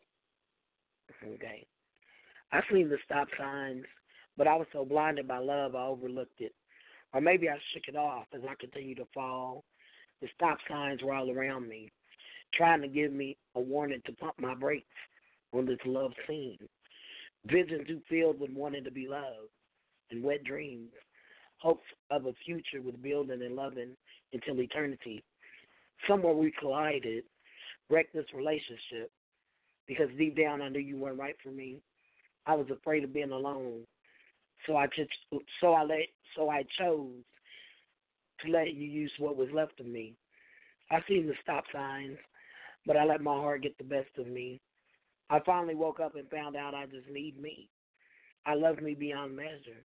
[1.23, 1.65] Okay.
[2.51, 3.84] I seen the stop signs,
[4.38, 6.55] but I was so blinded by love I overlooked it.
[7.13, 9.63] Or maybe I shook it off as I continued to fall.
[10.21, 11.91] The stop signs were all around me,
[12.53, 14.85] trying to give me a warning to pump my brakes
[15.53, 16.57] on this love scene.
[17.45, 19.49] Visions too filled with wanting to be loved
[20.11, 20.91] and wet dreams,
[21.57, 23.91] hopes of a future with building and loving
[24.34, 25.23] until eternity.
[26.07, 27.23] Somewhere we collided,
[27.89, 29.11] wrecked this relationship
[29.88, 31.77] because deep down I knew you weren't right for me.
[32.45, 33.81] I was afraid of being alone,
[34.65, 35.11] so I just
[35.61, 37.11] so I let so I chose
[38.41, 40.13] to let you use what was left of me.
[40.91, 42.17] I seen the stop signs,
[42.89, 44.59] but I let my heart get the best of me.
[45.29, 47.69] I finally woke up and found out I just need me.
[48.47, 49.85] I love me beyond measure,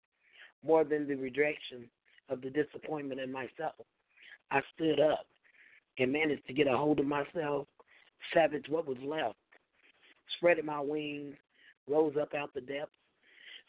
[0.64, 1.90] more than the rejection
[2.30, 3.88] of the disappointment in myself.
[4.52, 5.26] I stood up
[5.98, 7.66] and managed to get a hold of myself,
[8.36, 9.36] savage what was left,
[10.38, 11.34] spreading my wings,
[11.90, 12.92] rose up out the depths.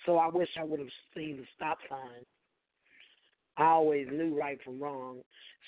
[0.05, 2.27] So I wish I would have seen the stop sign.
[3.57, 5.21] I always knew right from wrong,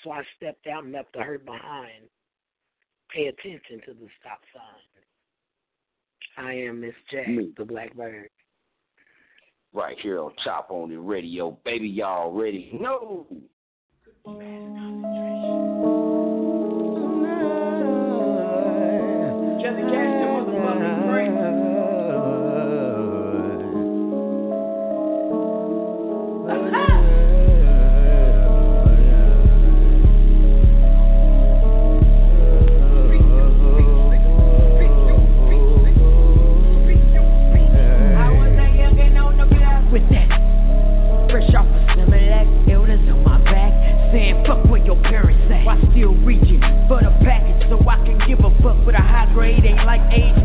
[0.03, 2.09] so I stepped out and left the hurt behind.
[3.15, 6.45] Pay attention to the stop sign.
[6.45, 7.53] I am Miss Jack, Me.
[7.57, 8.29] the Blackbird.
[9.73, 11.57] Right here on Chop on the Radio.
[11.63, 12.77] Baby, y'all ready?
[12.77, 13.25] No.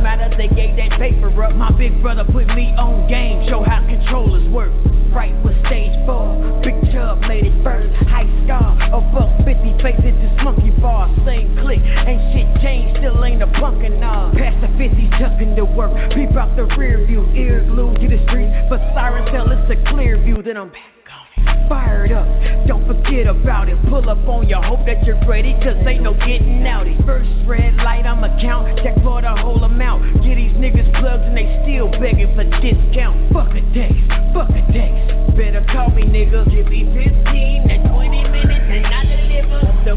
[0.02, 1.54] Matter, they gave that paper up.
[1.54, 4.72] My big brother put me on game, show how controllers work.
[5.12, 7.90] Right with stage four, big chub made it first.
[8.06, 11.10] High star, a buck 50 faces this monkey bar.
[11.26, 14.30] Same click, ain't shit changed, still ain't a punk and nah.
[14.32, 15.90] Past the 50, tucking to work.
[16.14, 18.50] Peep out the rear view, ear glued to the street.
[18.70, 20.99] But sirens tell it's a clear view, then I'm back
[21.68, 22.26] fired up.
[22.66, 23.78] Don't forget about it.
[23.88, 26.98] Pull up on you, hope that you're ready, cause ain't no getting out it.
[27.06, 30.22] First red light, I'ma count, check for the whole amount.
[30.22, 33.32] Get these niggas plugs and they still begging for discount.
[33.32, 34.02] Fuck a days,
[34.34, 34.98] fuck a days.
[35.38, 36.44] Better call me, nigga.
[36.50, 39.60] Give me 15 and 20 minutes and I deliver.
[39.86, 39.96] The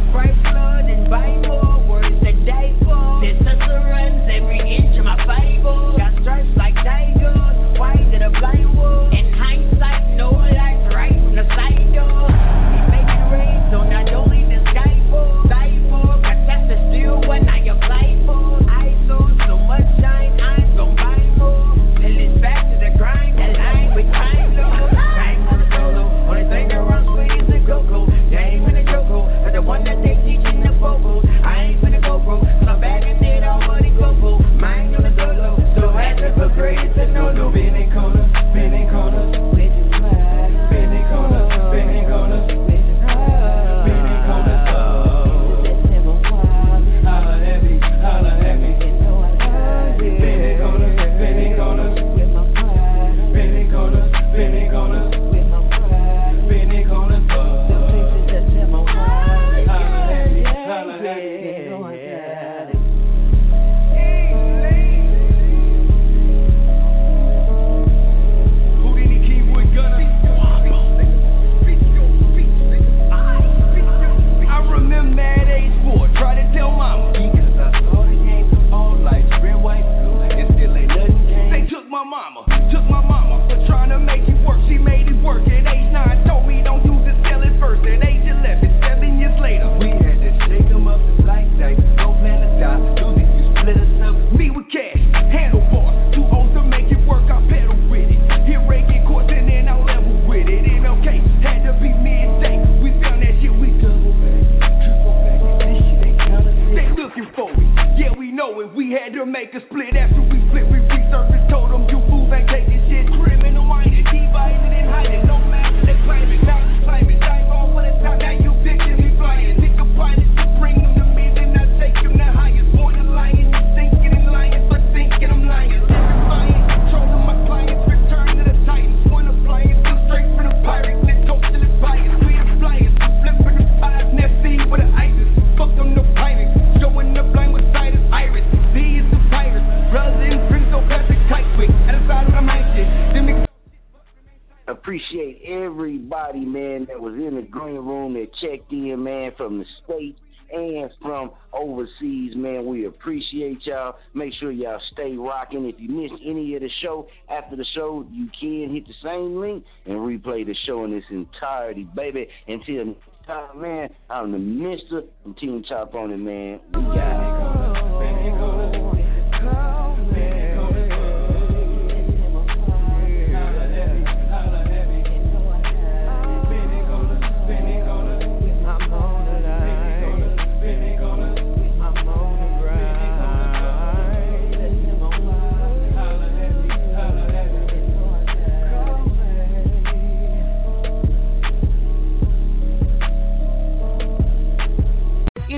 [153.65, 153.95] y'all.
[154.13, 155.65] Make sure y'all stay rocking.
[155.65, 159.39] If you missed any of the show, after the show, you can hit the same
[159.39, 162.27] link and replay the show in its entirety, baby.
[162.47, 166.59] Until next time, man, I'm the Mister from Team Chop on it, man.
[166.73, 168.62] We got it.